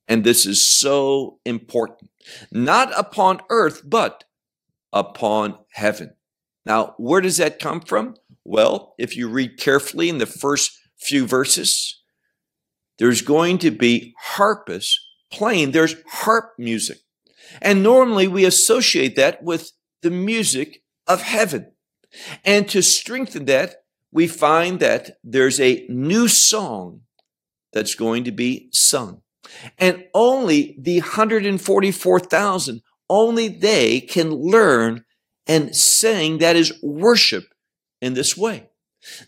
And 0.09 0.25
this 0.25 0.45
is 0.45 0.69
so 0.69 1.39
important. 1.45 2.11
Not 2.51 2.91
upon 2.99 3.41
earth, 3.49 3.83
but 3.89 4.25
upon 4.93 5.57
heaven. 5.71 6.17
Now, 6.67 6.97
where 6.99 7.21
does 7.21 7.37
that 7.37 7.61
come 7.61 7.81
from? 7.81 8.17
Well, 8.45 8.97
if 8.99 9.17
you 9.17 9.29
read 9.29 9.57
carefully 9.57 10.09
in 10.09 10.19
the 10.19 10.27
first 10.27 10.77
few 10.99 11.29
verses, 11.29 12.03
there's 12.99 13.23
going 13.23 13.59
to 13.59 13.71
be 13.71 14.15
harpists 14.19 14.99
playing. 15.31 15.71
There's 15.71 15.95
harp 16.09 16.55
music. 16.59 16.99
And 17.63 17.85
normally 17.85 18.27
we 18.27 18.45
associate 18.45 19.15
that 19.15 19.45
with 19.45 19.71
the 20.03 20.11
music 20.11 20.83
of 21.07 21.23
heaven. 21.23 21.71
And 22.45 22.69
to 22.71 22.83
strengthen 22.83 23.45
that, 23.45 23.77
we 24.12 24.26
find 24.26 24.81
that 24.81 25.19
there's 25.23 25.61
a 25.61 25.87
new 25.88 26.29
song 26.29 27.02
that's 27.73 27.95
going 27.95 28.25
to 28.25 28.33
be 28.33 28.69
sung. 28.73 29.23
And 29.79 30.05
only 30.14 30.76
the 30.79 31.00
144,000, 31.00 32.83
only 33.09 33.49
they 33.49 34.00
can 34.00 34.31
learn 34.31 35.05
and 35.47 35.75
sing 35.75 36.38
that 36.38 36.57
is 36.57 36.73
worship 36.83 37.45
in 38.00 38.14
this 38.14 38.37
way. 38.37 38.69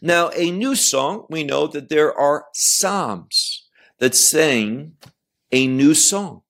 Now, 0.00 0.30
a 0.34 0.50
new 0.50 0.74
song, 0.74 1.26
we 1.30 1.44
know 1.44 1.66
that 1.66 1.88
there 1.88 2.16
are 2.16 2.46
psalms 2.52 3.68
that 3.98 4.14
sing 4.14 4.92
a 5.50 5.66
new 5.66 5.94
song. 5.94 6.42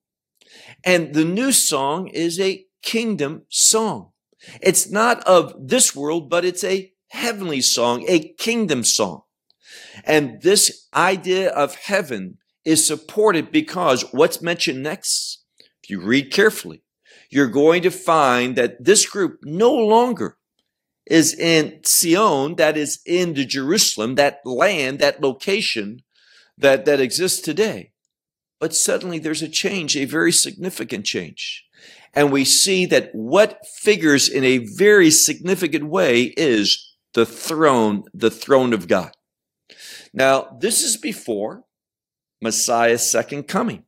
And 0.85 1.15
the 1.15 1.25
new 1.25 1.53
song 1.53 2.09
is 2.09 2.41
a 2.41 2.67
kingdom 2.83 3.43
song. 3.49 4.11
It's 4.61 4.91
not 4.91 5.23
of 5.25 5.55
this 5.59 5.95
world, 5.95 6.29
but 6.29 6.45
it's 6.45 6.65
a 6.65 6.92
heavenly 7.12 7.61
song, 7.61 8.04
a 8.09 8.33
kingdom 8.35 8.83
song. 8.83 9.23
And 10.04 10.40
this 10.40 10.88
idea 10.95 11.50
of 11.50 11.75
heaven 11.76 12.38
is 12.64 12.87
supported 12.87 13.52
because 13.52 14.02
what's 14.12 14.40
mentioned 14.40 14.83
next, 14.83 15.45
if 15.83 15.90
you 15.90 16.00
read 16.00 16.33
carefully, 16.33 16.83
you're 17.31 17.49
going 17.49 17.83
to 17.83 17.90
find 17.90 18.57
that 18.57 18.83
this 18.83 19.07
group 19.07 19.40
no 19.42 19.73
longer 19.73 20.38
is 21.07 21.35
in 21.35 21.81
Sion, 21.85 22.57
that 22.57 22.76
is 22.76 23.00
in 23.04 23.35
the 23.35 23.45
Jerusalem, 23.45 24.14
that 24.14 24.40
land, 24.45 24.99
that 25.00 25.21
location 25.21 26.02
that, 26.57 26.87
that 26.87 27.00
exists 27.00 27.40
today. 27.40 27.92
But 28.59 28.75
suddenly 28.75 29.19
there's 29.19 29.42
a 29.42 29.49
change, 29.49 29.97
a 29.97 30.07
very 30.07 30.33
significant 30.33 31.04
change. 31.04 31.66
And 32.14 32.33
we 32.33 32.45
see 32.45 32.87
that 32.87 33.11
what 33.12 33.66
figures 33.66 34.28
in 34.28 34.45
a 34.45 34.59
very 34.59 35.11
significant 35.11 35.88
way 35.88 36.33
is 36.37 36.92
the 37.14 37.26
throne, 37.26 38.04
the 38.14 38.31
throne 38.31 38.73
of 38.73 38.88
God. 38.88 39.12
Now, 40.12 40.57
this 40.61 40.83
is 40.83 40.97
before 40.97 41.64
Messiah's 42.40 43.09
second 43.11 43.45
coming. 43.45 43.85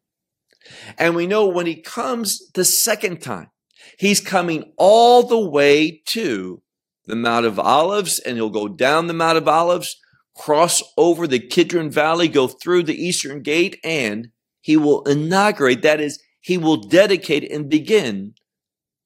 And 0.97 1.15
we 1.15 1.27
know 1.27 1.47
when 1.47 1.67
he 1.67 1.77
comes 1.77 2.51
the 2.55 2.65
second 2.65 3.21
time, 3.21 3.51
he's 3.99 4.21
coming 4.21 4.73
all 4.77 5.23
the 5.23 5.39
way 5.39 6.03
to 6.07 6.63
the 7.07 7.17
Mount 7.17 7.45
of 7.45 7.59
Olives, 7.59 8.19
and 8.19 8.37
he'll 8.37 8.49
go 8.49 8.67
down 8.69 9.07
the 9.07 9.13
Mount 9.13 9.37
of 9.37 9.47
Olives, 9.47 10.01
cross 10.35 10.83
over 10.97 11.27
the 11.27 11.39
Kidron 11.39 11.91
Valley, 11.91 12.29
go 12.29 12.49
through 12.49 12.85
the 12.85 12.95
Eastern 12.95 13.43
Gate, 13.43 13.79
and 13.85 14.29
he 14.63 14.79
will 14.79 15.03
inaugurate, 15.03 15.83
that 15.83 16.01
is, 16.01 16.19
he 16.41 16.57
will 16.57 16.79
dedicate 16.79 17.51
and 17.51 17.69
begin 17.69 18.35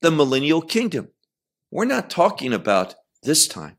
the 0.00 0.12
millennial 0.12 0.62
kingdom. 0.62 1.08
We're 1.72 1.86
not 1.86 2.08
talking 2.08 2.52
about 2.52 2.94
this 3.24 3.48
time. 3.48 3.77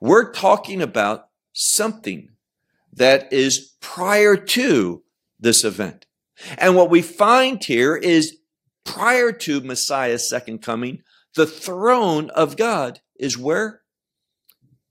We're 0.00 0.32
talking 0.32 0.82
about 0.82 1.28
something 1.52 2.30
that 2.92 3.32
is 3.32 3.74
prior 3.80 4.36
to 4.36 5.02
this 5.38 5.64
event. 5.64 6.06
And 6.58 6.76
what 6.76 6.90
we 6.90 7.02
find 7.02 7.62
here 7.62 7.96
is 7.96 8.38
prior 8.84 9.32
to 9.32 9.60
Messiah's 9.60 10.28
second 10.28 10.62
coming, 10.62 11.02
the 11.34 11.46
throne 11.46 12.30
of 12.30 12.56
God 12.56 13.00
is 13.18 13.38
where? 13.38 13.82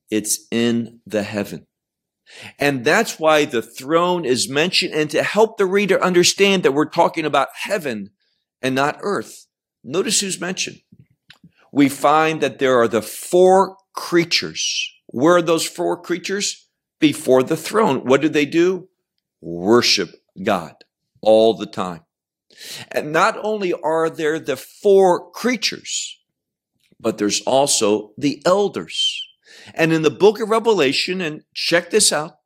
It's 0.09 0.47
in 0.51 1.01
the 1.05 1.23
heaven. 1.23 1.67
And 2.57 2.85
that's 2.85 3.19
why 3.19 3.45
the 3.45 3.61
throne 3.61 4.25
is 4.25 4.49
mentioned 4.49 4.93
and 4.93 5.09
to 5.09 5.23
help 5.23 5.57
the 5.57 5.65
reader 5.65 6.01
understand 6.01 6.63
that 6.63 6.73
we're 6.73 6.89
talking 6.89 7.25
about 7.25 7.49
heaven 7.53 8.11
and 8.61 8.73
not 8.73 8.99
earth. 9.01 9.47
Notice 9.83 10.21
who's 10.21 10.39
mentioned. 10.39 10.81
We 11.73 11.89
find 11.89 12.41
that 12.41 12.59
there 12.59 12.79
are 12.79 12.87
the 12.87 13.01
four 13.01 13.77
creatures. 13.93 14.91
Where 15.07 15.37
are 15.37 15.41
those 15.41 15.65
four 15.65 16.01
creatures? 16.01 16.67
Before 16.99 17.41
the 17.43 17.57
throne. 17.57 18.05
What 18.05 18.21
do 18.21 18.29
they 18.29 18.45
do? 18.45 18.89
Worship 19.41 20.09
God 20.41 20.75
all 21.21 21.55
the 21.55 21.65
time. 21.65 22.01
And 22.91 23.11
not 23.11 23.37
only 23.41 23.73
are 23.73 24.09
there 24.09 24.39
the 24.39 24.55
four 24.55 25.31
creatures, 25.31 26.19
but 26.99 27.17
there's 27.17 27.41
also 27.41 28.11
the 28.17 28.41
elders. 28.45 29.23
And 29.73 29.91
in 29.91 30.03
the 30.03 30.11
book 30.11 30.39
of 30.39 30.49
Revelation, 30.49 31.21
and 31.21 31.41
check 31.53 31.89
this 31.89 32.11
out, 32.11 32.37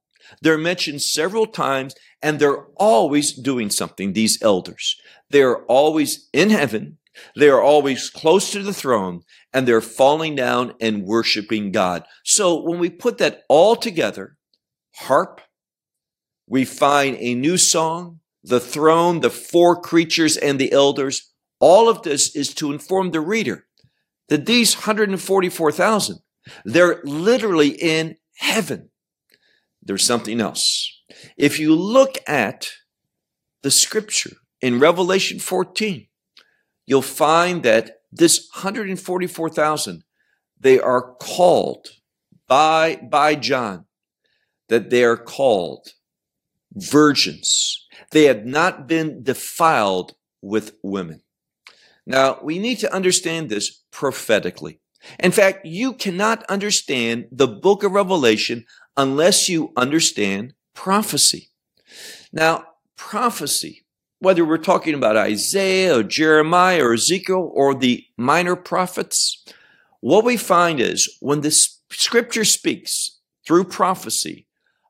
they're 0.42 0.58
mentioned 0.58 1.02
several 1.02 1.48
times 1.48 1.96
and 2.22 2.40
they're 2.40 2.66
always 2.78 3.34
doing 3.34 3.70
something, 3.70 4.14
these 4.14 4.42
elders. 4.42 4.96
They're 5.30 5.64
always 5.66 6.30
in 6.34 6.50
heaven. 6.50 6.98
They 7.36 7.50
are 7.50 7.62
always 7.62 8.10
close 8.10 8.52
to 8.52 8.64
the 8.64 8.74
throne 8.74 9.22
and 9.56 9.66
they're 9.66 9.80
falling 9.80 10.36
down 10.36 10.74
and 10.82 11.06
worshiping 11.06 11.72
God. 11.72 12.04
So 12.26 12.62
when 12.62 12.78
we 12.78 12.90
put 12.90 13.20
that 13.20 13.44
all 13.48 13.78
together, 13.78 14.36
harp, 14.96 15.40
we 16.46 16.66
find 16.66 17.16
a 17.22 17.34
new 17.36 17.58
song, 17.58 18.20
the 18.44 18.60
throne, 18.60 19.22
the 19.22 19.30
four 19.30 19.82
creatures 19.82 20.36
and 20.36 20.60
the 20.60 20.74
elders. 20.74 21.32
All 21.62 21.88
of 21.88 22.02
this 22.02 22.36
is 22.36 22.54
to 22.56 22.74
inform 22.74 23.12
the 23.12 23.22
reader 23.22 23.66
that 24.28 24.46
these 24.46 24.76
144,000, 24.76 26.20
they're 26.66 27.02
literally 27.06 27.70
in 27.70 28.18
heaven. 28.36 28.90
There's 29.82 30.06
something 30.06 30.42
else. 30.42 30.92
If 31.38 31.60
you 31.60 31.74
look 31.74 32.18
at 32.28 32.72
the 33.64 33.72
scripture 33.72 34.36
in 34.60 34.80
Revelation 34.82 35.40
14, 35.40 36.08
you'll 36.86 37.02
find 37.02 37.64
that 37.64 37.95
this 38.18 38.50
144,000, 38.54 40.04
they 40.60 40.80
are 40.80 41.16
called 41.16 41.88
by, 42.48 43.00
by 43.10 43.36
John, 43.36 43.86
that 44.70 44.90
they 44.90 45.04
are 45.04 45.18
called 45.18 45.94
virgins. 46.74 47.86
They 48.12 48.26
have 48.26 48.46
not 48.46 48.88
been 48.88 49.24
defiled 49.24 50.16
with 50.42 50.74
women. 50.82 51.22
Now, 52.06 52.40
we 52.42 52.60
need 52.60 52.80
to 52.80 52.94
understand 52.94 53.50
this 53.50 53.84
prophetically. 53.92 54.80
In 55.20 55.32
fact, 55.32 55.66
you 55.66 55.94
cannot 55.94 56.44
understand 56.46 57.28
the 57.32 57.48
book 57.48 57.84
of 57.84 57.92
Revelation 57.92 58.66
unless 58.98 59.50
you 59.50 59.72
understand 59.76 60.54
prophecy. 60.74 61.50
Now, 62.32 62.66
prophecy, 62.96 63.85
whether 64.26 64.44
we're 64.44 64.58
talking 64.58 64.96
about 64.96 65.16
Isaiah 65.16 66.00
or 66.00 66.02
Jeremiah 66.02 66.84
or 66.84 66.96
Ezekiel 66.96 67.52
or 67.54 67.76
the 67.76 68.04
minor 68.18 68.56
prophets, 68.56 69.46
what 70.00 70.26
we 70.26 70.36
find 70.36 70.80
is 70.80 71.16
when 71.20 71.42
the 71.42 71.52
scripture 71.92 72.44
speaks 72.44 73.20
through 73.46 73.66
prophecy 73.66 74.48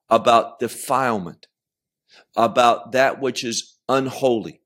about 0.10 0.60
defilement, 0.60 1.48
about 2.38 2.94
that 2.94 3.20
which 3.20 3.44
is 3.44 3.76
unholy, 3.90 4.62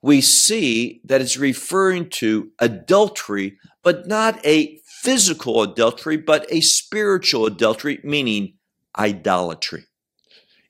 we 0.00 0.22
see 0.22 1.02
that 1.04 1.20
it's 1.20 1.36
referring 1.36 2.08
to 2.08 2.50
adultery, 2.58 3.58
but 3.82 4.06
not 4.06 4.40
a 4.46 4.80
physical 4.86 5.60
adultery, 5.60 6.16
but 6.16 6.46
a 6.50 6.62
spiritual 6.62 7.44
adultery, 7.44 8.00
meaning 8.02 8.54
idolatry. 8.98 9.85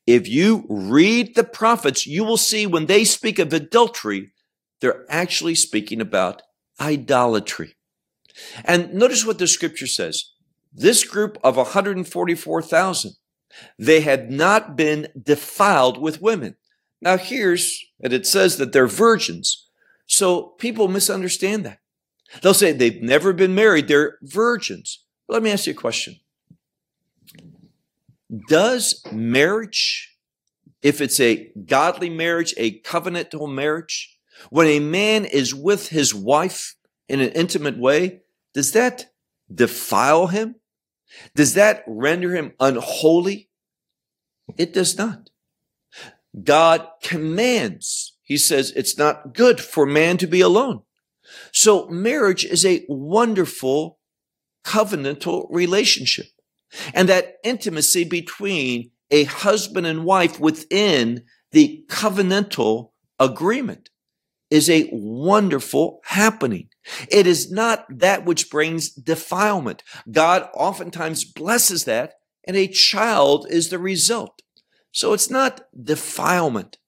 If 0.07 0.29
you 0.29 0.67
read 0.69 1.35
the 1.35 1.45
prophets, 1.45 2.07
you 2.07 2.25
will 2.25 2.37
see 2.37 2.67
when 2.67 2.87
they 2.87 3.05
speak 3.05 3.39
of 3.39 3.53
adultery, 3.53 4.33
they're 4.81 5.05
actually 5.09 5.55
speaking 5.55 6.01
about 6.01 6.43
idolatry. 6.81 7.75
And 8.65 8.95
notice 8.95 9.25
what 9.25 9.39
the 9.39 9.47
scripture 9.47 9.87
says. 9.87 10.33
This 10.73 11.05
group 11.05 11.39
of 11.43 11.57
144,000, 11.57 13.13
they 13.79 14.01
had 14.01 14.31
not 14.31 14.77
been 14.77 15.09
defiled 15.21 15.99
with 15.99 16.21
women. 16.21 16.57
Now 17.01 17.17
here's, 17.17 17.85
and 18.01 18.13
it 18.13 18.27
says 18.27 18.59
that 18.59 18.73
they're 18.73 18.87
virgins. 18.87 19.69
So 20.07 20.55
people 20.59 20.89
misunderstand 20.89 21.65
that. 21.65 21.79
They'll 22.43 22.55
say 22.55 22.73
they've 22.73 23.03
never 23.03 23.33
been 23.33 23.55
married. 23.55 23.89
They're 23.89 24.19
virgins. 24.23 25.05
Let 25.29 25.43
me 25.43 25.51
ask 25.51 25.67
you 25.67 25.73
a 25.73 25.77
question. 25.77 26.17
Does 28.49 29.03
marriage, 29.13 30.17
if 30.83 31.01
it's 31.01 31.21
a 31.21 31.51
godly 31.65 32.11
marriage, 32.11 32.55
a 32.57 32.81
covenantal 32.81 33.53
marriage, 33.53 34.19
when 34.51 34.67
a 34.67 34.81
man 34.81 35.25
is 35.25 35.55
with 35.55 35.89
his 35.89 36.15
wife 36.15 36.77
in 37.09 37.21
an 37.21 37.31
intimate 37.31 37.79
way, 37.79 38.23
does 38.53 38.73
that 38.73 39.07
defile 39.53 40.29
him? 40.29 40.57
Does 41.35 41.55
that 41.55 41.85
render 41.87 42.35
him 42.35 42.53
unholy? 42.59 43.49
It 44.57 44.73
does 44.75 44.99
not. 44.99 45.31
God 46.43 46.87
commands. 47.03 48.17
He 48.23 48.37
says 48.37 48.73
it's 48.75 48.99
not 48.99 49.35
good 49.35 49.61
for 49.61 49.87
man 49.87 50.17
to 50.19 50.27
be 50.27 50.41
alone. 50.41 50.83
So 51.53 51.87
marriage 51.89 52.45
is 52.45 52.65
a 52.65 52.85
wonderful 52.89 53.99
covenantal 54.65 55.47
relationship. 55.51 56.27
And 56.95 57.09
that 57.09 57.37
intimacy 57.45 58.05
between 58.05 58.91
a 59.11 59.25
husband 59.25 59.87
and 59.87 60.05
wife 60.05 60.41
within 60.41 61.25
the 61.53 61.85
covenantal 61.89 62.91
agreement 63.19 63.91
is 64.51 64.69
a 64.71 64.89
wonderful 64.93 66.01
happening. 66.05 66.69
It 67.11 67.27
is 67.27 67.51
not 67.51 67.87
that 67.89 68.25
which 68.25 68.51
brings 68.51 68.91
defilement. 68.91 69.83
God 70.11 70.49
oftentimes 70.55 71.25
blesses 71.25 71.85
that 71.85 72.15
and 72.47 72.57
a 72.57 72.69
child 72.69 73.47
is 73.51 73.71
the 73.71 73.79
result. 73.79 74.43
So 74.93 75.13
it's 75.13 75.31
not 75.31 75.63
defilement. 75.81 76.79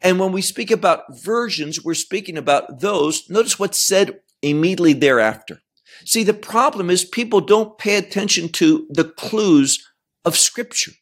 And 0.00 0.18
when 0.18 0.32
we 0.32 0.40
speak 0.40 0.70
about 0.70 1.22
virgins, 1.22 1.84
we're 1.84 1.94
speaking 1.94 2.38
about 2.38 2.80
those. 2.80 3.28
Notice 3.28 3.58
what's 3.58 3.78
said 3.78 4.20
immediately 4.40 4.94
thereafter. 4.94 5.60
See, 6.04 6.24
the 6.24 6.34
problem 6.34 6.90
is 6.90 7.04
people 7.04 7.40
don't 7.40 7.78
pay 7.78 7.96
attention 7.96 8.48
to 8.50 8.86
the 8.90 9.04
clues 9.04 9.84
of 10.24 10.36
scripture. 10.36 10.92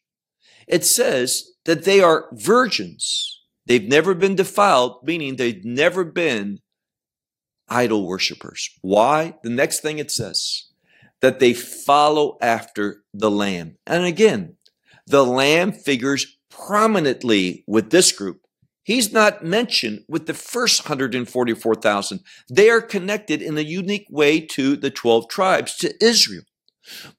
It 0.67 0.85
says 0.85 1.51
that 1.65 1.85
they 1.85 2.01
are 2.01 2.29
virgins. 2.33 3.43
They've 3.67 3.87
never 3.87 4.15
been 4.15 4.35
defiled, 4.35 5.01
meaning 5.05 5.37
they've 5.37 5.65
never 5.65 6.05
been 6.05 6.61
idol 7.69 8.07
worshippers. 8.07 8.71
Why? 8.81 9.35
The 9.43 9.51
next 9.51 9.81
thing 9.81 9.99
it 9.99 10.11
says, 10.11 10.67
that 11.21 11.41
they 11.41 11.53
follow 11.53 12.39
after 12.41 13.03
the 13.13 13.31
Lamb. 13.31 13.77
And 13.87 14.05
again, 14.05 14.57
the 15.07 15.25
Lamb 15.25 15.73
figures 15.73 16.39
prominently 16.51 17.65
with 17.67 17.91
this 17.91 18.13
group. 18.13 18.46
He's 18.87 19.13
not 19.13 19.45
mentioned 19.45 20.05
with 20.09 20.27
the 20.27 20.33
first 20.33 20.85
144,000. 20.85 22.21
They 22.49 22.71
are 22.71 22.81
connected 22.81 23.43
in 23.43 23.59
a 23.59 23.63
unique 23.63 24.07
way 24.09 24.39
to 24.39 24.77
the 24.77 24.93
12 24.93 25.29
tribes, 25.29 25.75
to 25.79 25.93
Israel. 26.01 26.45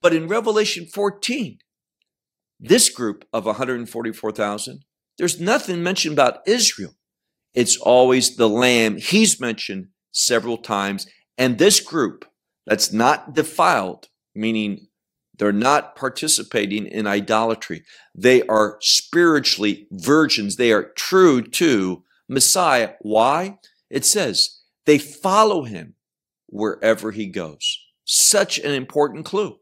But 0.02 0.14
in 0.14 0.30
Revelation 0.30 0.86
14, 0.86 1.58
this 2.58 2.90
group 2.90 3.26
of 3.34 3.46
144,000, 3.46 4.86
there's 5.18 5.42
nothing 5.42 5.84
mentioned 5.84 6.14
about 6.14 6.40
Israel. 6.48 6.94
It's 7.54 7.76
always 7.76 8.38
the 8.38 8.48
lamb. 8.48 8.96
He's 8.96 9.42
mentioned 9.42 9.88
several 10.14 10.60
times. 10.60 11.06
And 11.38 11.58
this 11.58 11.82
group 11.82 12.24
that's 12.66 12.94
not 12.94 13.34
defiled, 13.34 14.08
meaning 14.34 14.88
they're 15.38 15.52
not 15.52 15.96
participating 15.96 16.86
in 16.86 17.08
idolatry. 17.08 17.84
They 18.16 18.44
are 18.44 18.78
spiritually 18.82 19.88
virgins. 19.92 20.56
They 20.56 20.72
are 20.72 20.92
true 20.96 21.42
to 21.42 22.04
Messiah. 22.28 22.94
Why? 23.02 23.60
It 23.90 24.06
says 24.06 24.62
they 24.86 24.98
follow 24.98 25.64
him 25.64 25.96
wherever 26.48 27.12
he 27.12 27.28
goes. 27.28 27.80
Such 28.04 28.58
an 28.58 28.72
important 28.72 29.26
clue 29.26 29.60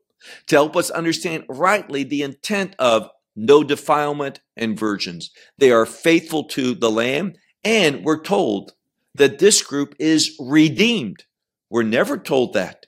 to 0.48 0.56
help 0.56 0.76
us 0.76 0.90
understand 0.90 1.46
rightly 1.50 2.04
the 2.04 2.22
intent 2.22 2.76
of 2.80 3.10
no 3.36 3.64
defilement 3.64 4.40
and 4.56 4.80
virgins. 4.80 5.32
They 5.58 5.72
are 5.72 5.86
faithful 5.86 6.46
to 6.46 6.74
the 6.74 6.90
Lamb, 6.90 7.34
and 7.64 8.04
we're 8.04 8.22
told 8.22 8.74
that 9.14 9.40
this 9.40 9.62
group 9.62 9.96
is 10.00 10.36
redeemed. 10.40 11.26
We're 11.70 11.84
never 11.84 12.18
told 12.18 12.54
that 12.54 12.86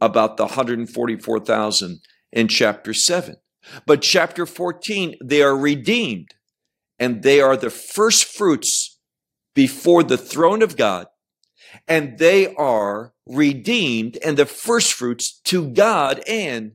about 0.00 0.36
the 0.36 0.44
144,000 0.44 2.00
in 2.32 2.48
chapter 2.48 2.92
7. 2.94 3.36
But 3.84 4.02
chapter 4.02 4.46
14, 4.46 5.16
they 5.22 5.42
are 5.42 5.56
redeemed, 5.56 6.34
and 6.98 7.22
they 7.22 7.40
are 7.40 7.56
the 7.56 7.70
first 7.70 8.24
fruits 8.24 8.98
before 9.54 10.02
the 10.02 10.18
throne 10.18 10.62
of 10.62 10.76
God, 10.76 11.06
and 11.88 12.18
they 12.18 12.54
are 12.54 13.12
redeemed 13.26 14.18
and 14.24 14.36
the 14.36 14.46
first 14.46 14.92
fruits 14.92 15.40
to 15.44 15.68
God 15.70 16.22
and 16.28 16.72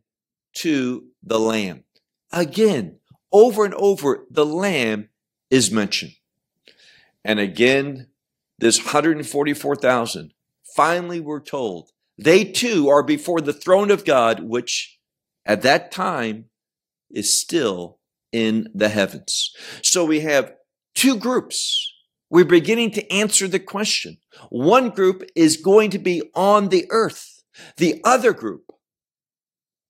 to 0.55 1.07
the 1.23 1.39
Lamb. 1.39 1.85
Again, 2.31 2.97
over 3.31 3.63
and 3.63 3.73
over, 3.75 4.25
the 4.29 4.45
Lamb 4.45 5.09
is 5.49 5.71
mentioned. 5.71 6.13
And 7.23 7.39
again, 7.39 8.07
this 8.57 8.79
144,000, 8.79 10.33
finally 10.75 11.19
we're 11.19 11.39
told, 11.39 11.91
they 12.17 12.43
too 12.43 12.89
are 12.89 13.03
before 13.03 13.41
the 13.41 13.53
throne 13.53 13.91
of 13.91 14.05
God, 14.05 14.41
which 14.41 14.99
at 15.45 15.61
that 15.63 15.91
time 15.91 16.45
is 17.09 17.39
still 17.39 17.99
in 18.31 18.67
the 18.73 18.89
heavens. 18.89 19.51
So 19.81 20.05
we 20.05 20.21
have 20.21 20.53
two 20.95 21.17
groups. 21.17 21.93
We're 22.29 22.45
beginning 22.45 22.91
to 22.91 23.11
answer 23.11 23.47
the 23.47 23.59
question. 23.59 24.17
One 24.49 24.89
group 24.89 25.23
is 25.35 25.57
going 25.57 25.89
to 25.91 25.99
be 25.99 26.23
on 26.33 26.69
the 26.69 26.85
earth. 26.89 27.43
The 27.77 28.01
other 28.05 28.31
group 28.31 28.71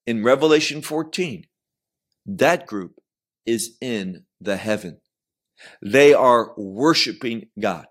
in 0.08 0.24
Revelation 0.24 0.82
14, 0.82 1.46
that 2.26 2.66
group 2.66 3.00
is 3.46 3.78
in 3.80 4.26
the 4.40 4.58
heaven. 4.58 5.00
They 5.82 6.14
are 6.14 6.54
worshiping 6.58 7.50
God. 7.60 7.86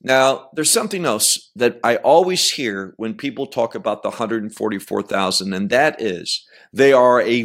Now, 0.00 0.50
there's 0.54 0.70
something 0.70 1.04
else 1.04 1.50
that 1.56 1.80
I 1.82 1.96
always 1.96 2.52
hear 2.52 2.94
when 2.98 3.14
people 3.14 3.46
talk 3.46 3.74
about 3.74 4.02
the 4.02 4.10
144,000, 4.10 5.52
and 5.52 5.70
that 5.70 6.00
is 6.00 6.46
they 6.72 6.92
are 6.92 7.20
a 7.20 7.42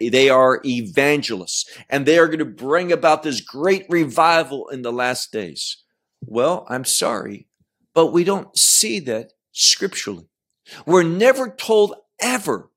they 0.00 0.30
are 0.30 0.62
evangelists, 0.64 1.70
and 1.90 2.06
they 2.06 2.18
are 2.18 2.26
going 2.26 2.38
to 2.38 2.46
bring 2.46 2.90
about 2.90 3.22
this 3.22 3.42
great 3.42 3.84
revival 3.90 4.68
in 4.68 4.80
the 4.80 4.92
last 4.92 5.30
days. 5.30 5.76
Well, 6.24 6.66
I'm 6.70 6.86
sorry, 6.86 7.48
but 7.92 8.12
we 8.12 8.24
don't 8.24 8.56
see 8.56 8.98
that 9.00 9.32
scripturally. 9.52 10.28
We're 10.86 11.02
never 11.02 11.50
told 11.50 11.94
ever 12.18 12.70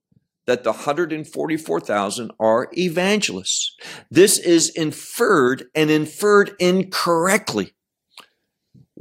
that 0.45 0.65
the 0.65 0.71
144,000 0.71 2.31
are 2.39 2.69
evangelists. 2.77 3.77
This 4.11 4.37
is 4.37 4.69
inferred 4.69 5.65
and 5.73 5.89
inferred 5.89 6.51
incorrectly. 6.59 7.73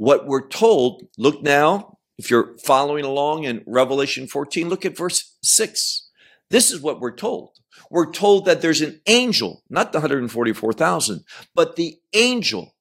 What 0.03 0.27
we're 0.27 0.49
told, 0.49 1.03
look 1.17 1.43
now, 1.43 1.97
if 2.17 2.29
you're 2.29 2.57
following 2.57 3.05
along 3.05 3.45
in 3.45 3.63
Revelation 3.65 4.27
14, 4.27 4.67
look 4.67 4.85
at 4.85 4.97
verse 4.97 5.37
6. 5.43 6.09
This 6.49 6.71
is 6.71 6.81
what 6.81 6.99
we're 6.99 7.15
told. 7.15 7.51
We're 7.89 8.11
told 8.11 8.43
that 8.43 8.61
there's 8.61 8.81
an 8.81 8.99
angel, 9.07 9.63
not 9.69 9.93
the 9.93 9.99
144,000, 9.99 11.23
but 11.55 11.77
the 11.77 12.01
angel 12.11 12.75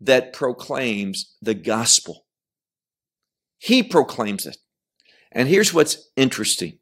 that 0.00 0.32
proclaims 0.32 1.34
the 1.42 1.54
gospel. 1.54 2.26
He 3.58 3.82
proclaims 3.82 4.46
it. 4.46 4.58
And 5.32 5.48
here's 5.48 5.74
what's 5.74 6.10
interesting. 6.14 6.78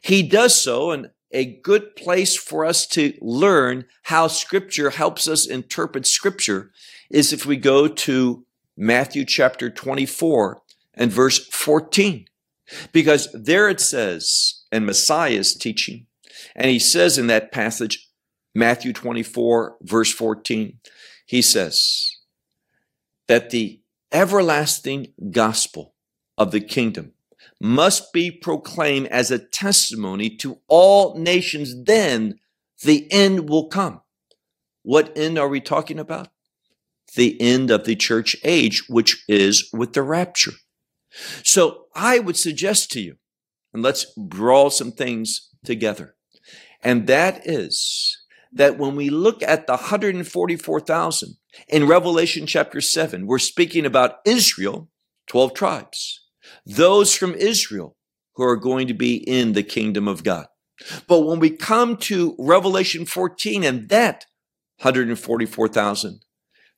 He 0.00 0.22
does 0.22 0.58
so, 0.58 0.90
and 0.90 1.10
a 1.32 1.44
good 1.60 1.96
place 1.96 2.34
for 2.34 2.64
us 2.64 2.86
to 2.86 3.12
learn 3.20 3.84
how 4.04 4.28
scripture 4.28 4.88
helps 4.88 5.28
us 5.28 5.46
interpret 5.46 6.06
scripture 6.06 6.70
is 7.10 7.34
if 7.34 7.44
we 7.44 7.58
go 7.58 7.88
to 7.88 8.46
Matthew 8.80 9.24
chapter 9.24 9.70
24 9.70 10.62
and 10.94 11.10
verse 11.10 11.44
14. 11.48 12.26
Because 12.92 13.28
there 13.32 13.68
it 13.68 13.80
says, 13.80 14.62
and 14.70 14.86
Messiah 14.86 15.32
is 15.32 15.54
teaching, 15.54 16.06
and 16.54 16.70
he 16.70 16.78
says 16.78 17.18
in 17.18 17.26
that 17.26 17.50
passage, 17.50 18.08
Matthew 18.54 18.92
24, 18.92 19.78
verse 19.82 20.12
14, 20.12 20.78
he 21.26 21.42
says 21.42 22.08
that 23.26 23.50
the 23.50 23.80
everlasting 24.12 25.08
gospel 25.32 25.94
of 26.36 26.52
the 26.52 26.60
kingdom 26.60 27.14
must 27.60 28.12
be 28.12 28.30
proclaimed 28.30 29.08
as 29.08 29.32
a 29.32 29.38
testimony 29.40 30.30
to 30.36 30.60
all 30.68 31.18
nations. 31.18 31.74
Then 31.84 32.38
the 32.84 33.10
end 33.10 33.48
will 33.48 33.66
come. 33.68 34.02
What 34.82 35.16
end 35.18 35.36
are 35.36 35.48
we 35.48 35.60
talking 35.60 35.98
about? 35.98 36.28
The 37.14 37.40
end 37.40 37.70
of 37.70 37.84
the 37.84 37.96
church 37.96 38.36
age, 38.44 38.84
which 38.88 39.24
is 39.28 39.68
with 39.72 39.92
the 39.92 40.02
rapture. 40.02 40.52
So 41.42 41.86
I 41.94 42.18
would 42.18 42.36
suggest 42.36 42.92
to 42.92 43.00
you, 43.00 43.16
and 43.72 43.82
let's 43.82 44.06
draw 44.28 44.68
some 44.68 44.92
things 44.92 45.48
together. 45.64 46.14
And 46.82 47.06
that 47.06 47.46
is 47.46 48.16
that 48.52 48.78
when 48.78 48.94
we 48.94 49.10
look 49.10 49.42
at 49.42 49.66
the 49.66 49.74
144,000 49.74 51.36
in 51.66 51.86
Revelation 51.86 52.46
chapter 52.46 52.80
7, 52.80 53.26
we're 53.26 53.38
speaking 53.38 53.84
about 53.84 54.18
Israel, 54.24 54.88
12 55.26 55.54
tribes 55.54 56.20
those 56.64 57.14
from 57.14 57.34
Israel 57.34 57.96
who 58.34 58.44
are 58.44 58.56
going 58.56 58.86
to 58.88 58.94
be 58.94 59.16
in 59.16 59.52
the 59.52 59.62
kingdom 59.62 60.06
of 60.06 60.24
God. 60.24 60.46
But 61.06 61.20
when 61.20 61.40
we 61.40 61.50
come 61.50 61.96
to 61.98 62.36
Revelation 62.38 63.04
14 63.04 63.64
and 63.64 63.88
that 63.88 64.26
144,000, 64.80 66.20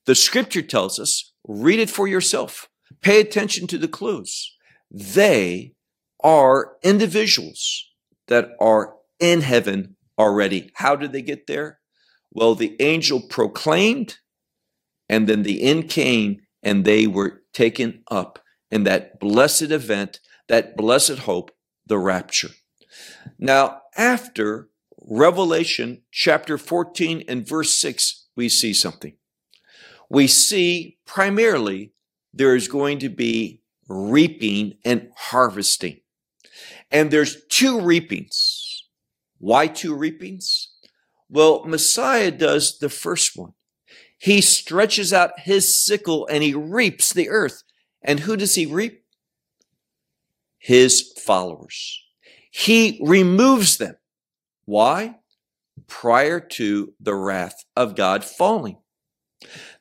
the 0.06 0.14
scripture 0.14 0.62
tells 0.62 0.98
us, 0.98 1.32
read 1.46 1.78
it 1.78 1.90
for 1.90 2.06
yourself. 2.08 2.68
Pay 3.00 3.20
attention 3.20 3.66
to 3.68 3.78
the 3.78 3.88
clues. 3.88 4.56
They 4.90 5.74
are 6.22 6.76
individuals 6.82 7.86
that 8.28 8.50
are 8.60 8.94
in 9.18 9.42
heaven 9.42 9.96
already. 10.18 10.70
How 10.74 10.96
did 10.96 11.12
they 11.12 11.22
get 11.22 11.46
there? 11.46 11.80
Well, 12.32 12.54
the 12.54 12.76
angel 12.80 13.20
proclaimed, 13.20 14.18
and 15.08 15.28
then 15.28 15.42
the 15.42 15.62
end 15.62 15.88
came, 15.88 16.40
and 16.62 16.84
they 16.84 17.06
were 17.06 17.42
taken 17.52 18.02
up 18.10 18.38
in 18.70 18.84
that 18.84 19.18
blessed 19.18 19.70
event, 19.70 20.20
that 20.48 20.76
blessed 20.76 21.20
hope, 21.20 21.50
the 21.86 21.98
rapture. 21.98 22.50
Now, 23.38 23.82
after 23.96 24.68
Revelation 25.00 26.02
chapter 26.12 26.56
14 26.56 27.24
and 27.26 27.46
verse 27.46 27.74
6, 27.80 28.28
we 28.36 28.48
see 28.48 28.72
something. 28.72 29.14
We 30.11 30.27
see 30.27 30.99
primarily 31.07 31.92
there 32.35 32.55
is 32.55 32.68
going 32.68 32.99
to 32.99 33.09
be 33.09 33.62
reaping 33.88 34.75
and 34.85 35.11
harvesting. 35.16 36.01
And 36.90 37.11
there's 37.11 37.44
two 37.46 37.81
reapings. 37.81 38.85
Why 39.38 39.68
two 39.68 39.94
reapings? 39.94 40.68
Well, 41.29 41.64
Messiah 41.64 42.33
does 42.33 42.79
the 42.79 42.88
first 42.88 43.37
one. 43.37 43.53
He 44.18 44.40
stretches 44.40 45.12
out 45.12 45.40
his 45.40 45.83
sickle 45.83 46.27
and 46.27 46.42
he 46.42 46.55
reaps 46.55 47.12
the 47.12 47.31
earth. 47.31 47.62
And 48.03 48.20
who 48.20 48.37
does 48.37 48.57
he 48.57 48.66
reap? 48.66 49.05
His 50.59 51.12
followers. 51.25 52.03
He 52.51 53.01
removes 53.03 53.79
them. 53.79 53.96
Why? 54.64 55.20
Prior 55.87 56.40
to 56.40 56.94
the 57.01 57.14
wrath 57.14 57.64
of 57.77 57.94
God 57.94 58.25
falling. 58.25 58.77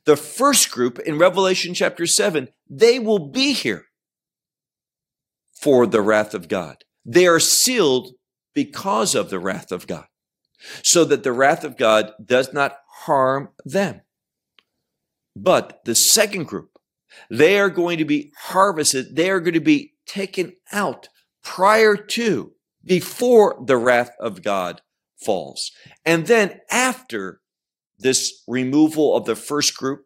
The 0.10 0.18
first 0.18 0.72
group 0.72 0.98
in 0.98 1.20
Revelation 1.20 1.76
chapter 1.76 2.08
7, 2.08 2.48
they 2.68 2.98
will 2.98 3.30
be 3.30 3.54
here 3.54 3.86
for 5.54 5.86
the 5.86 6.02
wrath 6.02 6.34
of 6.34 6.48
God. 6.48 6.78
They 7.06 7.28
are 7.28 7.40
sealed 7.40 8.14
because 8.56 9.14
of 9.14 9.30
the 9.30 9.38
wrath 9.38 9.72
of 9.72 9.86
God, 9.86 10.08
so 10.82 11.06
that 11.06 11.22
the 11.22 11.32
wrath 11.32 11.64
of 11.64 11.78
God 11.78 12.14
does 12.26 12.52
not 12.52 12.78
harm 13.06 13.50
them. 13.64 14.02
But 15.36 15.82
the 15.86 15.94
second 15.94 16.46
group, 16.46 16.72
they 17.30 17.60
are 17.60 17.70
going 17.70 18.00
to 18.00 18.06
be 18.06 18.32
harvested. 18.36 19.16
They 19.16 19.30
are 19.30 19.40
going 19.40 19.54
to 19.54 19.60
be 19.60 19.94
taken 20.08 20.54
out 20.72 21.08
prior 21.44 21.96
to, 21.96 22.54
before 22.84 23.62
the 23.64 23.78
wrath 23.78 24.14
of 24.20 24.42
God 24.42 24.82
falls. 25.24 25.72
And 26.04 26.26
then 26.26 26.62
after 26.72 27.42
this 28.00 28.44
removal 28.48 29.16
of 29.16 29.26
the 29.26 29.36
first 29.36 29.78
group, 29.78 30.06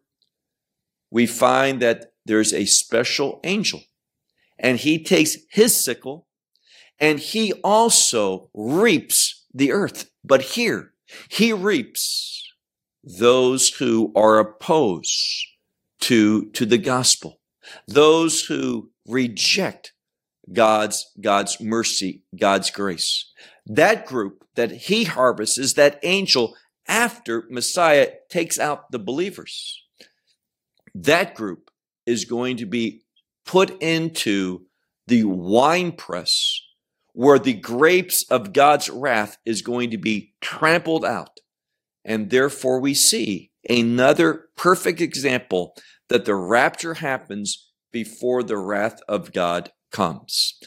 we 1.10 1.26
find 1.26 1.80
that 1.80 2.12
there's 2.26 2.52
a 2.52 2.64
special 2.64 3.40
angel 3.44 3.80
and 4.58 4.78
he 4.78 5.02
takes 5.02 5.36
his 5.50 5.82
sickle 5.84 6.26
and 6.98 7.18
he 7.18 7.52
also 7.64 8.50
reaps 8.54 9.44
the 9.52 9.72
earth. 9.72 10.10
But 10.24 10.42
here, 10.42 10.92
he 11.28 11.52
reaps 11.52 12.42
those 13.02 13.68
who 13.70 14.12
are 14.16 14.38
opposed 14.38 15.46
to, 16.00 16.50
to 16.50 16.66
the 16.66 16.78
gospel, 16.78 17.40
those 17.86 18.44
who 18.44 18.90
reject 19.06 19.92
God's, 20.52 21.10
God's 21.20 21.60
mercy, 21.60 22.22
God's 22.38 22.70
grace. 22.70 23.30
That 23.66 24.06
group 24.06 24.44
that 24.56 24.70
he 24.72 25.04
harvests 25.04 25.72
that 25.74 25.98
angel 26.02 26.54
after 26.88 27.44
Messiah 27.50 28.08
takes 28.28 28.58
out 28.58 28.90
the 28.90 28.98
believers. 28.98 29.82
That 30.94 31.34
group 31.34 31.70
is 32.06 32.24
going 32.24 32.58
to 32.58 32.66
be 32.66 33.02
put 33.46 33.82
into 33.82 34.66
the 35.06 35.24
wine 35.24 35.92
press 35.92 36.60
where 37.12 37.38
the 37.38 37.54
grapes 37.54 38.24
of 38.30 38.52
God's 38.52 38.90
wrath 38.90 39.38
is 39.44 39.62
going 39.62 39.90
to 39.90 39.98
be 39.98 40.34
trampled 40.40 41.04
out. 41.04 41.40
And 42.04 42.30
therefore 42.30 42.80
we 42.80 42.94
see 42.94 43.52
another 43.68 44.46
perfect 44.56 45.00
example 45.00 45.76
that 46.08 46.24
the 46.24 46.34
rapture 46.34 46.94
happens 46.94 47.70
before 47.92 48.42
the 48.42 48.58
wrath 48.58 49.00
of 49.08 49.32
God 49.32 49.70
comes. 49.92 50.58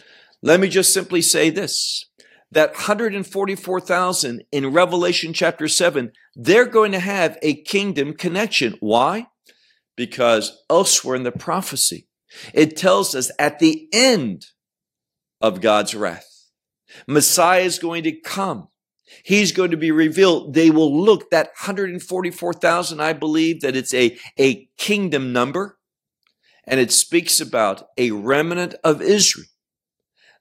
Let 0.41 0.59
me 0.59 0.69
just 0.69 0.93
simply 0.93 1.21
say 1.21 1.49
this 1.49 2.05
that 2.51 2.71
144,000 2.71 4.43
in 4.51 4.71
Revelation 4.71 5.33
chapter 5.33 5.67
7, 5.67 6.11
they're 6.35 6.65
going 6.65 6.91
to 6.93 6.99
have 6.99 7.37
a 7.41 7.61
kingdom 7.63 8.13
connection. 8.13 8.75
Why? 8.79 9.27
Because 9.95 10.63
elsewhere 10.69 11.15
in 11.15 11.23
the 11.23 11.31
prophecy, 11.31 12.07
it 12.53 12.77
tells 12.77 13.15
us 13.15 13.31
at 13.39 13.59
the 13.59 13.87
end 13.91 14.45
of 15.41 15.61
God's 15.61 15.93
wrath, 15.93 16.27
Messiah 17.07 17.61
is 17.61 17.79
going 17.79 18.03
to 18.03 18.11
come. 18.11 18.69
He's 19.23 19.51
going 19.51 19.71
to 19.71 19.77
be 19.77 19.91
revealed. 19.91 20.53
They 20.53 20.69
will 20.69 21.03
look 21.03 21.29
that 21.29 21.47
144,000. 21.47 22.99
I 22.99 23.13
believe 23.13 23.61
that 23.61 23.75
it's 23.75 23.93
a, 23.93 24.17
a 24.37 24.69
kingdom 24.77 25.31
number 25.31 25.77
and 26.65 26.79
it 26.79 26.91
speaks 26.91 27.39
about 27.39 27.87
a 27.97 28.11
remnant 28.11 28.75
of 28.83 29.01
Israel. 29.01 29.47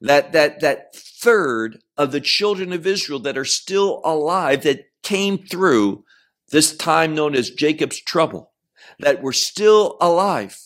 That, 0.00 0.32
that, 0.32 0.61
that 0.61 0.94
third 0.94 1.78
of 1.96 2.12
the 2.12 2.20
children 2.20 2.72
of 2.72 2.87
Israel 2.87 3.18
that 3.20 3.38
are 3.38 3.44
still 3.44 4.00
alive 4.04 4.62
that 4.62 4.87
came 5.02 5.38
through 5.38 6.04
this 6.50 6.76
time 6.76 7.14
known 7.14 7.35
as 7.35 7.50
Jacob's 7.50 8.00
trouble, 8.00 8.52
that 8.98 9.22
were 9.22 9.32
still 9.32 9.96
alive. 10.00 10.59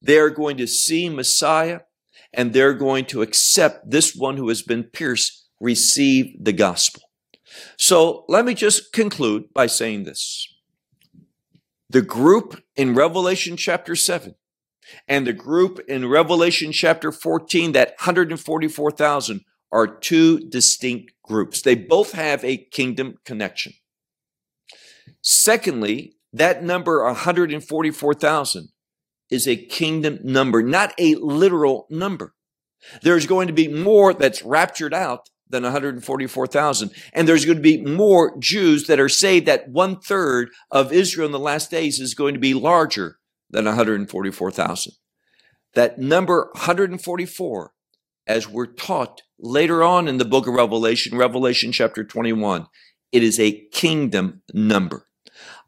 They're 0.00 0.30
going 0.30 0.56
to 0.56 0.66
see 0.66 1.08
Messiah 1.08 1.80
and 2.32 2.52
they're 2.52 2.74
going 2.74 3.04
to 3.06 3.22
accept 3.22 3.90
this 3.90 4.16
one 4.16 4.36
who 4.36 4.48
has 4.48 4.62
been 4.62 4.84
pierced, 4.84 5.46
receive 5.60 6.42
the 6.42 6.52
gospel. 6.52 7.02
So 7.76 8.24
let 8.28 8.44
me 8.44 8.54
just 8.54 8.92
conclude 8.92 9.52
by 9.52 9.66
saying 9.66 10.04
this. 10.04 10.48
The 11.90 12.02
group 12.02 12.62
in 12.74 12.94
Revelation 12.94 13.56
chapter 13.56 13.94
7 13.94 14.34
and 15.06 15.26
the 15.26 15.32
group 15.32 15.80
in 15.88 16.08
Revelation 16.08 16.72
chapter 16.72 17.12
14, 17.12 17.72
that 17.72 17.90
144,000 17.98 19.44
are 19.70 19.86
two 19.86 20.38
distinct 20.40 21.12
groups. 21.24 21.62
They 21.62 21.74
both 21.74 22.12
have 22.12 22.44
a 22.44 22.56
kingdom 22.56 23.18
connection. 23.24 23.72
Secondly, 25.22 26.16
that 26.32 26.62
number 26.62 27.04
144,000 27.04 28.68
is 29.30 29.48
a 29.48 29.56
kingdom 29.56 30.18
number, 30.22 30.62
not 30.62 30.92
a 30.98 31.14
literal 31.16 31.86
number. 31.88 32.34
There's 33.02 33.26
going 33.26 33.46
to 33.46 33.52
be 33.52 33.68
more 33.68 34.12
that's 34.12 34.42
raptured 34.42 34.92
out 34.92 35.30
than 35.48 35.62
144,000. 35.62 36.90
And 37.12 37.28
there's 37.28 37.44
going 37.44 37.58
to 37.58 37.62
be 37.62 37.80
more 37.80 38.36
Jews 38.38 38.86
that 38.86 38.98
are 38.98 39.08
saved 39.08 39.46
that 39.46 39.68
one 39.68 40.00
third 40.00 40.48
of 40.70 40.92
Israel 40.92 41.26
in 41.26 41.32
the 41.32 41.38
last 41.38 41.70
days 41.70 42.00
is 42.00 42.14
going 42.14 42.34
to 42.34 42.40
be 42.40 42.54
larger 42.54 43.18
than 43.52 43.66
144,000. 43.66 44.92
That 45.74 45.98
number 45.98 46.50
144, 46.54 47.72
as 48.26 48.48
we're 48.48 48.66
taught 48.66 49.22
later 49.38 49.82
on 49.82 50.08
in 50.08 50.18
the 50.18 50.24
book 50.24 50.46
of 50.46 50.54
Revelation, 50.54 51.16
Revelation 51.16 51.72
chapter 51.72 52.04
21, 52.04 52.66
it 53.12 53.22
is 53.22 53.38
a 53.38 53.66
kingdom 53.72 54.42
number. 54.52 55.06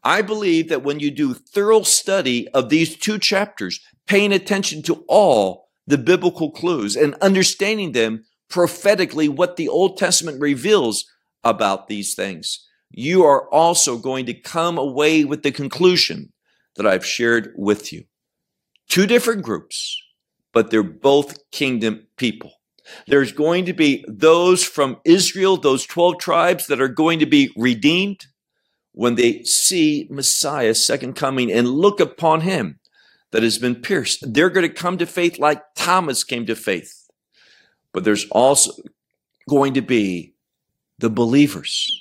I 0.03 0.21
believe 0.21 0.69
that 0.69 0.83
when 0.83 0.99
you 0.99 1.09
do 1.09 1.33
thorough 1.33 1.81
study 1.81 2.47
of 2.49 2.69
these 2.69 2.95
two 2.95 3.17
chapters, 3.17 3.79
paying 4.07 4.31
attention 4.31 4.83
to 4.83 5.03
all 5.07 5.69
the 5.87 5.97
biblical 5.97 6.51
clues 6.51 6.95
and 6.95 7.15
understanding 7.15 7.91
them 7.91 8.25
prophetically, 8.49 9.27
what 9.27 9.55
the 9.55 9.67
Old 9.67 9.97
Testament 9.97 10.39
reveals 10.39 11.05
about 11.43 11.87
these 11.87 12.13
things, 12.13 12.67
you 12.91 13.23
are 13.23 13.49
also 13.49 13.97
going 13.97 14.25
to 14.27 14.33
come 14.33 14.77
away 14.77 15.23
with 15.23 15.43
the 15.43 15.51
conclusion 15.51 16.31
that 16.75 16.87
I've 16.87 17.05
shared 17.05 17.53
with 17.55 17.91
you. 17.91 18.03
Two 18.87 19.07
different 19.07 19.43
groups, 19.43 20.01
but 20.53 20.69
they're 20.69 20.83
both 20.83 21.49
kingdom 21.51 22.07
people. 22.17 22.51
There's 23.07 23.31
going 23.31 23.65
to 23.65 23.73
be 23.73 24.05
those 24.07 24.63
from 24.63 24.97
Israel, 25.05 25.57
those 25.57 25.85
12 25.85 26.19
tribes 26.19 26.67
that 26.67 26.81
are 26.81 26.87
going 26.87 27.19
to 27.19 27.25
be 27.25 27.51
redeemed 27.57 28.27
when 28.91 29.15
they 29.15 29.43
see 29.43 30.07
Messiah's 30.09 30.85
second 30.85 31.15
coming 31.15 31.51
and 31.51 31.67
look 31.67 31.99
upon 31.99 32.41
him 32.41 32.79
that 33.31 33.43
has 33.43 33.57
been 33.57 33.75
pierced. 33.75 34.33
They're 34.33 34.49
going 34.49 34.67
to 34.67 34.73
come 34.73 34.97
to 34.99 35.05
faith 35.05 35.39
like 35.39 35.61
Thomas 35.75 36.23
came 36.23 36.45
to 36.45 36.55
faith. 36.55 37.09
But 37.91 38.03
there's 38.03 38.27
also 38.29 38.71
going 39.49 39.73
to 39.73 39.81
be 39.81 40.33
the 40.99 41.09
believers, 41.09 41.91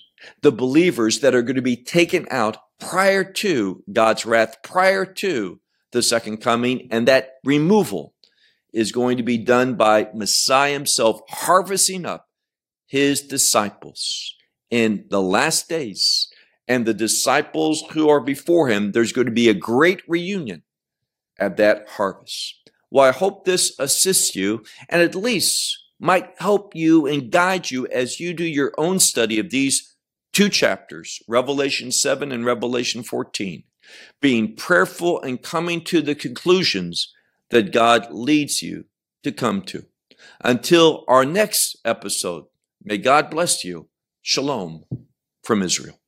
the 0.42 0.52
believers 0.52 1.20
that 1.20 1.34
are 1.34 1.42
going 1.42 1.56
to 1.56 1.62
be 1.62 1.76
taken 1.76 2.26
out 2.30 2.58
prior 2.80 3.24
to 3.24 3.82
God's 3.92 4.26
wrath, 4.26 4.56
prior 4.62 5.04
to 5.04 5.60
the 5.92 6.02
second 6.02 6.38
coming, 6.38 6.88
and 6.90 7.08
that 7.08 7.34
removal 7.44 8.14
is 8.72 8.92
going 8.92 9.16
to 9.16 9.22
be 9.22 9.38
done 9.38 9.74
by 9.74 10.08
Messiah 10.14 10.72
himself 10.72 11.20
harvesting 11.28 12.04
up 12.04 12.28
his 12.86 13.22
disciples 13.22 14.34
in 14.70 15.06
the 15.08 15.22
last 15.22 15.68
days. 15.68 16.28
And 16.66 16.84
the 16.84 16.94
disciples 16.94 17.84
who 17.92 18.08
are 18.08 18.20
before 18.20 18.68
him, 18.68 18.92
there's 18.92 19.12
going 19.12 19.26
to 19.26 19.32
be 19.32 19.48
a 19.48 19.54
great 19.54 20.02
reunion 20.08 20.62
at 21.38 21.56
that 21.58 21.86
harvest. 21.90 22.70
Well, 22.90 23.04
I 23.04 23.12
hope 23.12 23.44
this 23.44 23.78
assists 23.78 24.34
you 24.34 24.64
and 24.88 25.02
at 25.02 25.14
least 25.14 25.78
might 26.00 26.30
help 26.38 26.74
you 26.74 27.06
and 27.06 27.30
guide 27.30 27.70
you 27.70 27.86
as 27.88 28.18
you 28.18 28.34
do 28.34 28.44
your 28.44 28.72
own 28.78 28.98
study 28.98 29.38
of 29.38 29.50
these 29.50 29.93
two 30.34 30.48
chapters, 30.48 31.22
Revelation 31.26 31.92
7 31.92 32.30
and 32.32 32.44
Revelation 32.44 33.02
14, 33.02 33.62
being 34.20 34.54
prayerful 34.56 35.22
and 35.22 35.40
coming 35.40 35.82
to 35.84 36.02
the 36.02 36.14
conclusions 36.14 37.12
that 37.50 37.72
God 37.72 38.08
leads 38.10 38.62
you 38.62 38.84
to 39.22 39.32
come 39.32 39.62
to. 39.62 39.86
Until 40.42 41.04
our 41.08 41.24
next 41.24 41.76
episode, 41.84 42.44
may 42.82 42.98
God 42.98 43.30
bless 43.30 43.64
you. 43.64 43.88
Shalom 44.22 44.84
from 45.42 45.62
Israel. 45.62 45.98